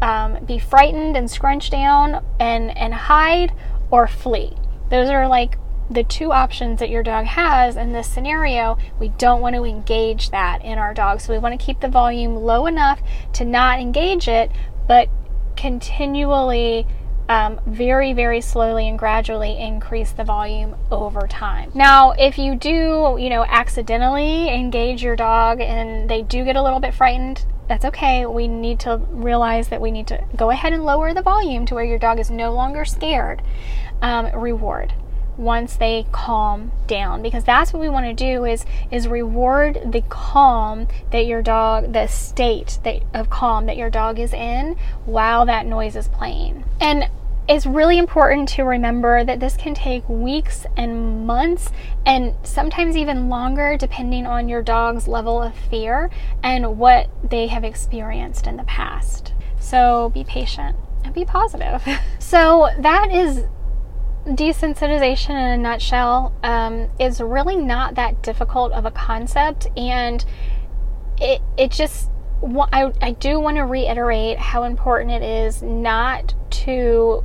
um, 0.00 0.44
be 0.44 0.58
frightened 0.58 1.16
and 1.16 1.30
scrunch 1.30 1.70
down 1.70 2.24
and, 2.40 2.76
and 2.76 2.92
hide 2.92 3.52
or 3.90 4.06
flee. 4.06 4.56
Those 4.90 5.08
are 5.08 5.28
like 5.28 5.56
the 5.90 6.04
two 6.04 6.32
options 6.32 6.78
that 6.80 6.90
your 6.90 7.02
dog 7.02 7.26
has 7.26 7.76
in 7.76 7.92
this 7.92 8.08
scenario, 8.08 8.78
we 8.98 9.08
don't 9.08 9.40
want 9.40 9.54
to 9.56 9.64
engage 9.64 10.30
that 10.30 10.64
in 10.64 10.78
our 10.78 10.94
dog. 10.94 11.20
So 11.20 11.32
we 11.32 11.38
want 11.38 11.58
to 11.58 11.64
keep 11.64 11.80
the 11.80 11.88
volume 11.88 12.36
low 12.36 12.66
enough 12.66 13.00
to 13.34 13.44
not 13.44 13.80
engage 13.80 14.28
it, 14.28 14.50
but 14.86 15.08
continually 15.56 16.86
um, 17.28 17.60
very, 17.66 18.12
very 18.12 18.40
slowly 18.40 18.88
and 18.88 18.98
gradually 18.98 19.58
increase 19.58 20.12
the 20.12 20.24
volume 20.24 20.76
over 20.90 21.26
time. 21.26 21.70
Now, 21.74 22.12
if 22.12 22.36
you 22.36 22.56
do, 22.56 23.16
you 23.18 23.30
know, 23.30 23.44
accidentally 23.48 24.48
engage 24.48 25.02
your 25.02 25.16
dog 25.16 25.60
and 25.60 26.08
they 26.08 26.22
do 26.22 26.44
get 26.44 26.56
a 26.56 26.62
little 26.62 26.80
bit 26.80 26.94
frightened, 26.94 27.46
that's 27.68 27.84
okay. 27.86 28.26
We 28.26 28.48
need 28.48 28.80
to 28.80 28.98
realize 29.10 29.68
that 29.68 29.80
we 29.80 29.90
need 29.90 30.08
to 30.08 30.24
go 30.36 30.50
ahead 30.50 30.72
and 30.72 30.84
lower 30.84 31.14
the 31.14 31.22
volume 31.22 31.64
to 31.66 31.74
where 31.74 31.84
your 31.84 31.98
dog 31.98 32.18
is 32.18 32.30
no 32.30 32.52
longer 32.52 32.84
scared. 32.84 33.40
Um, 34.02 34.32
reward 34.34 34.92
once 35.36 35.76
they 35.76 36.06
calm 36.12 36.72
down. 36.86 37.22
Because 37.22 37.44
that's 37.44 37.72
what 37.72 37.80
we 37.80 37.88
want 37.88 38.06
to 38.06 38.14
do 38.14 38.44
is 38.44 38.64
is 38.90 39.08
reward 39.08 39.80
the 39.84 40.02
calm 40.08 40.88
that 41.10 41.26
your 41.26 41.42
dog 41.42 41.92
the 41.92 42.06
state 42.06 42.78
that, 42.84 43.02
of 43.14 43.30
calm 43.30 43.66
that 43.66 43.76
your 43.76 43.90
dog 43.90 44.18
is 44.18 44.32
in 44.32 44.76
while 45.04 45.46
that 45.46 45.66
noise 45.66 45.96
is 45.96 46.08
playing. 46.08 46.64
And 46.80 47.08
it's 47.48 47.66
really 47.66 47.98
important 47.98 48.48
to 48.50 48.62
remember 48.62 49.24
that 49.24 49.40
this 49.40 49.56
can 49.56 49.74
take 49.74 50.08
weeks 50.08 50.64
and 50.76 51.26
months 51.26 51.70
and 52.06 52.34
sometimes 52.44 52.96
even 52.96 53.28
longer 53.28 53.76
depending 53.76 54.26
on 54.26 54.48
your 54.48 54.62
dog's 54.62 55.08
level 55.08 55.42
of 55.42 55.54
fear 55.54 56.08
and 56.42 56.78
what 56.78 57.08
they 57.28 57.48
have 57.48 57.64
experienced 57.64 58.46
in 58.46 58.56
the 58.56 58.64
past. 58.64 59.32
So 59.58 60.10
be 60.10 60.22
patient 60.24 60.76
and 61.04 61.12
be 61.12 61.24
positive. 61.24 61.86
So 62.22 62.70
that 62.78 63.12
is 63.12 63.44
desensitization 64.26 65.30
in 65.30 65.36
a 65.36 65.56
nutshell 65.56 66.32
um, 66.42 66.88
is 67.00 67.20
really 67.20 67.56
not 67.56 67.96
that 67.96 68.22
difficult 68.22 68.72
of 68.72 68.84
a 68.84 68.90
concept 68.90 69.66
and 69.76 70.24
it, 71.20 71.40
it 71.56 71.70
just 71.70 72.08
I, 72.72 72.92
I 73.00 73.12
do 73.12 73.38
want 73.38 73.56
to 73.56 73.62
reiterate 73.62 74.38
how 74.38 74.64
important 74.64 75.12
it 75.12 75.22
is 75.22 75.62
not 75.62 76.34
to 76.50 77.24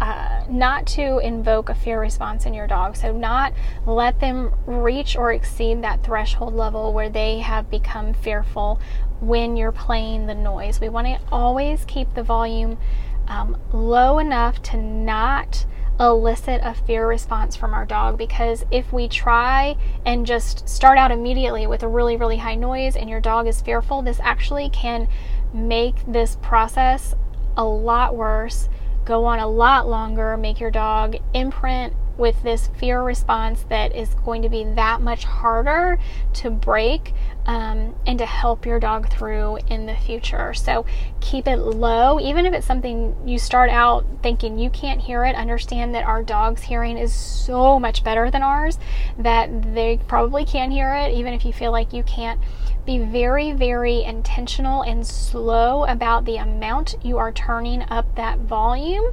uh, 0.00 0.44
not 0.48 0.86
to 0.86 1.18
invoke 1.18 1.68
a 1.68 1.74
fear 1.74 2.00
response 2.00 2.46
in 2.46 2.54
your 2.54 2.68
dog. 2.68 2.94
So, 2.94 3.12
not 3.12 3.52
let 3.84 4.20
them 4.20 4.54
reach 4.64 5.16
or 5.16 5.32
exceed 5.32 5.82
that 5.82 6.04
threshold 6.04 6.54
level 6.54 6.92
where 6.92 7.08
they 7.08 7.40
have 7.40 7.68
become 7.68 8.14
fearful 8.14 8.80
when 9.20 9.56
you're 9.56 9.72
playing 9.72 10.26
the 10.26 10.36
noise. 10.36 10.80
We 10.80 10.88
want 10.88 11.08
to 11.08 11.18
always 11.32 11.84
keep 11.84 12.14
the 12.14 12.22
volume 12.22 12.78
um, 13.26 13.60
low 13.72 14.18
enough 14.18 14.62
to 14.64 14.76
not 14.76 15.66
elicit 16.00 16.60
a 16.62 16.74
fear 16.74 17.06
response 17.06 17.56
from 17.56 17.74
our 17.74 17.84
dog 17.84 18.16
because 18.16 18.64
if 18.70 18.92
we 18.92 19.08
try 19.08 19.76
and 20.06 20.26
just 20.26 20.68
start 20.68 20.98
out 20.98 21.10
immediately 21.10 21.66
with 21.66 21.82
a 21.82 21.88
really, 21.88 22.16
really 22.16 22.36
high 22.36 22.54
noise 22.54 22.96
and 22.96 23.10
your 23.10 23.20
dog 23.20 23.46
is 23.46 23.60
fearful, 23.60 24.02
this 24.02 24.20
actually 24.22 24.68
can 24.70 25.08
make 25.52 25.96
this 26.06 26.36
process 26.40 27.14
a 27.56 27.64
lot 27.64 28.14
worse, 28.14 28.68
go 29.04 29.24
on 29.24 29.38
a 29.38 29.48
lot 29.48 29.88
longer, 29.88 30.36
make 30.36 30.60
your 30.60 30.70
dog 30.70 31.16
imprint 31.34 31.92
with 32.16 32.42
this 32.42 32.68
fear 32.76 33.02
response 33.02 33.64
that 33.68 33.94
is 33.94 34.14
going 34.24 34.42
to 34.42 34.48
be 34.48 34.64
that 34.64 35.00
much 35.00 35.24
harder 35.24 35.98
to 36.34 36.50
break 36.50 37.14
um, 37.48 37.94
and 38.06 38.18
to 38.18 38.26
help 38.26 38.66
your 38.66 38.78
dog 38.78 39.10
through 39.10 39.56
in 39.68 39.86
the 39.86 39.96
future. 39.96 40.52
So 40.52 40.84
keep 41.20 41.48
it 41.48 41.56
low, 41.56 42.20
even 42.20 42.44
if 42.44 42.52
it's 42.52 42.66
something 42.66 43.16
you 43.26 43.38
start 43.38 43.70
out 43.70 44.04
thinking 44.22 44.58
you 44.58 44.68
can't 44.68 45.00
hear 45.00 45.24
it. 45.24 45.34
Understand 45.34 45.94
that 45.94 46.04
our 46.04 46.22
dog's 46.22 46.62
hearing 46.62 46.98
is 46.98 47.12
so 47.12 47.80
much 47.80 48.04
better 48.04 48.30
than 48.30 48.42
ours 48.42 48.78
that 49.18 49.74
they 49.74 49.98
probably 50.06 50.44
can 50.44 50.70
hear 50.70 50.94
it, 50.94 51.14
even 51.14 51.32
if 51.32 51.44
you 51.44 51.54
feel 51.54 51.72
like 51.72 51.94
you 51.94 52.02
can't 52.02 52.38
be 52.84 52.98
very, 52.98 53.52
very 53.52 54.02
intentional 54.02 54.82
and 54.82 55.06
slow 55.06 55.84
about 55.84 56.24
the 56.24 56.36
amount 56.36 56.96
you 57.02 57.18
are 57.18 57.30
turning 57.32 57.82
up 57.90 58.14
that 58.16 58.38
volume 58.38 59.04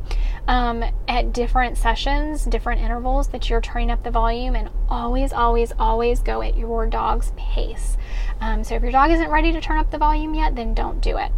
um, 0.48 0.84
at 1.10 1.34
different 1.34 1.78
sessions, 1.78 2.46
different 2.46 2.82
intervals 2.82 3.28
that 3.30 3.50
you're 3.50 3.60
turning 3.60 3.92
up 3.92 4.02
the 4.04 4.12
volume, 4.12 4.56
and 4.56 4.70
always, 4.88 5.34
always, 5.34 5.74
always 5.78 6.22
go 6.22 6.42
at 6.42 6.56
your 6.56 6.86
dog's 6.86 7.34
pace. 7.36 7.98
Um, 8.42 8.64
so 8.64 8.76
if 8.76 8.84
your 8.84 8.92
dog 8.92 9.12
isn't 9.12 9.30
ready 9.30 9.52
to 9.52 9.62
turn 9.62 9.78
up 9.78 9.92
the 9.92 9.98
volume 9.98 10.34
yet, 10.34 10.56
then 10.56 10.74
don't 10.74 11.02
do 11.02 11.18
it. 11.18 11.32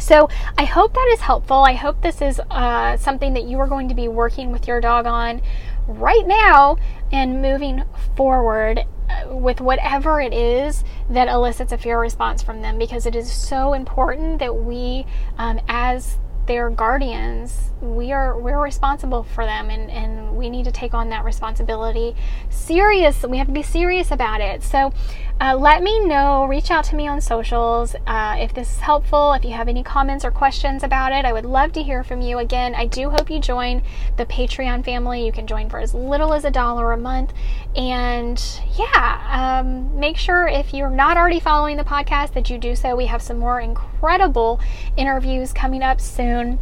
So, 0.00 0.28
I 0.56 0.64
hope 0.64 0.94
that 0.94 1.10
is 1.12 1.20
helpful. 1.20 1.56
I 1.56 1.72
hope 1.72 2.02
this 2.02 2.22
is 2.22 2.40
uh, 2.50 2.96
something 2.96 3.34
that 3.34 3.44
you 3.44 3.58
are 3.58 3.66
going 3.66 3.88
to 3.88 3.94
be 3.94 4.06
working 4.06 4.52
with 4.52 4.68
your 4.68 4.80
dog 4.80 5.06
on 5.06 5.42
right 5.88 6.26
now 6.26 6.76
and 7.10 7.42
moving 7.42 7.82
forward 8.16 8.84
with 9.26 9.60
whatever 9.60 10.20
it 10.20 10.32
is 10.32 10.84
that 11.10 11.28
elicits 11.28 11.72
a 11.72 11.78
fear 11.78 11.98
response 11.98 12.42
from 12.42 12.62
them 12.62 12.78
because 12.78 13.06
it 13.06 13.16
is 13.16 13.30
so 13.32 13.72
important 13.72 14.38
that 14.38 14.54
we 14.54 15.06
um, 15.38 15.60
as 15.68 16.18
their 16.46 16.70
guardians 16.70 17.72
we 17.82 18.10
are 18.10 18.38
we're 18.38 18.62
responsible 18.62 19.22
for 19.22 19.44
them 19.44 19.68
and 19.68 19.90
and 19.90 20.27
we 20.38 20.48
need 20.48 20.64
to 20.64 20.72
take 20.72 20.94
on 20.94 21.08
that 21.10 21.24
responsibility 21.24 22.14
serious 22.48 23.22
we 23.24 23.38
have 23.38 23.46
to 23.46 23.52
be 23.52 23.62
serious 23.62 24.10
about 24.10 24.40
it. 24.40 24.62
So 24.62 24.92
uh, 25.40 25.56
let 25.56 25.82
me 25.82 26.04
know 26.04 26.46
reach 26.46 26.70
out 26.70 26.84
to 26.84 26.96
me 26.96 27.06
on 27.06 27.20
socials 27.20 27.94
uh, 28.06 28.36
if 28.38 28.54
this 28.54 28.72
is 28.72 28.80
helpful 28.80 29.32
if 29.32 29.44
you 29.44 29.52
have 29.52 29.68
any 29.68 29.82
comments 29.82 30.24
or 30.24 30.30
questions 30.30 30.82
about 30.82 31.12
it. 31.12 31.24
I 31.24 31.32
would 31.32 31.44
love 31.44 31.72
to 31.72 31.82
hear 31.82 32.02
from 32.02 32.20
you. 32.20 32.38
Again 32.38 32.74
i 32.74 32.86
do 32.86 33.10
hope 33.10 33.30
you 33.30 33.40
join 33.40 33.82
the 34.16 34.26
patreon 34.26 34.84
family. 34.84 35.24
You 35.24 35.32
can 35.32 35.46
join 35.46 35.68
for 35.68 35.78
as 35.78 35.94
little 35.94 36.32
as 36.32 36.44
a 36.44 36.50
dollar 36.50 36.92
a 36.92 36.96
month. 36.96 37.32
And 37.76 38.42
yeah 38.76 39.58
um, 39.60 39.98
make 39.98 40.16
sure 40.16 40.46
if 40.48 40.72
you're 40.72 40.90
not 40.90 41.16
already 41.16 41.40
following 41.40 41.76
the 41.76 41.84
podcast 41.84 42.34
that 42.34 42.50
you 42.50 42.58
do 42.58 42.74
so. 42.74 42.96
We 42.96 43.06
have 43.06 43.22
some 43.22 43.38
more 43.38 43.60
incredible 43.60 44.60
interviews 44.96 45.52
coming 45.52 45.82
up 45.82 46.00
soon. 46.00 46.58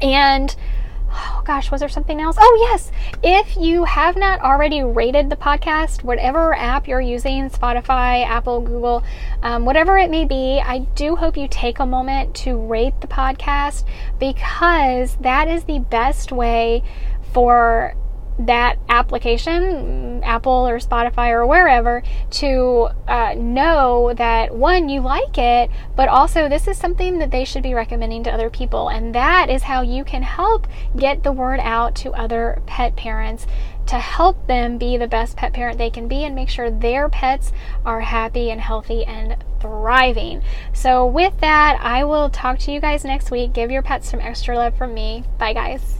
And 0.00 0.54
oh 1.18 1.42
gosh, 1.44 1.70
was 1.70 1.80
there 1.80 1.88
something 1.88 2.20
else? 2.20 2.36
Oh, 2.38 2.68
yes. 2.70 2.90
If 3.22 3.56
you 3.56 3.84
have 3.84 4.16
not 4.16 4.40
already 4.40 4.82
rated 4.82 5.30
the 5.30 5.36
podcast, 5.36 6.04
whatever 6.04 6.54
app 6.54 6.86
you're 6.86 7.00
using 7.00 7.50
Spotify, 7.50 8.24
Apple, 8.26 8.60
Google, 8.60 9.02
um, 9.42 9.64
whatever 9.64 9.98
it 9.98 10.10
may 10.10 10.24
be 10.24 10.60
I 10.64 10.80
do 10.94 11.16
hope 11.16 11.36
you 11.36 11.48
take 11.48 11.78
a 11.78 11.86
moment 11.86 12.34
to 12.36 12.56
rate 12.56 13.00
the 13.00 13.06
podcast 13.06 13.84
because 14.18 15.16
that 15.16 15.48
is 15.48 15.64
the 15.64 15.78
best 15.78 16.32
way 16.32 16.82
for 17.32 17.94
that 18.38 18.78
application, 18.88 20.22
Apple 20.22 20.68
or 20.68 20.78
Spotify 20.78 21.30
or 21.30 21.46
wherever, 21.46 22.02
to 22.30 22.88
uh, 23.06 23.34
know 23.36 24.12
that 24.14 24.54
one, 24.54 24.88
you 24.88 25.00
like 25.00 25.36
it, 25.38 25.70
but 25.96 26.08
also 26.08 26.48
this 26.48 26.68
is 26.68 26.76
something 26.76 27.18
that 27.18 27.30
they 27.30 27.44
should 27.44 27.62
be 27.62 27.74
recommending 27.74 28.22
to 28.24 28.32
other 28.32 28.50
people. 28.50 28.88
And 28.88 29.14
that 29.14 29.50
is 29.50 29.64
how 29.64 29.82
you 29.82 30.04
can 30.04 30.22
help 30.22 30.66
get 30.96 31.22
the 31.22 31.32
word 31.32 31.60
out 31.60 31.94
to 31.96 32.12
other 32.12 32.62
pet 32.66 32.96
parents 32.96 33.46
to 33.88 33.98
help 33.98 34.46
them 34.46 34.76
be 34.76 34.98
the 34.98 35.08
best 35.08 35.36
pet 35.36 35.54
parent 35.54 35.78
they 35.78 35.88
can 35.88 36.08
be 36.08 36.22
and 36.24 36.34
make 36.34 36.50
sure 36.50 36.70
their 36.70 37.08
pets 37.08 37.52
are 37.86 38.00
happy 38.00 38.50
and 38.50 38.60
healthy 38.60 39.04
and 39.04 39.36
thriving. 39.60 40.42
So, 40.74 41.06
with 41.06 41.40
that, 41.40 41.78
I 41.80 42.04
will 42.04 42.28
talk 42.28 42.58
to 42.60 42.72
you 42.72 42.80
guys 42.80 43.04
next 43.04 43.30
week. 43.30 43.54
Give 43.54 43.70
your 43.70 43.82
pets 43.82 44.10
some 44.10 44.20
extra 44.20 44.56
love 44.56 44.76
from 44.76 44.92
me. 44.92 45.24
Bye, 45.38 45.54
guys. 45.54 45.98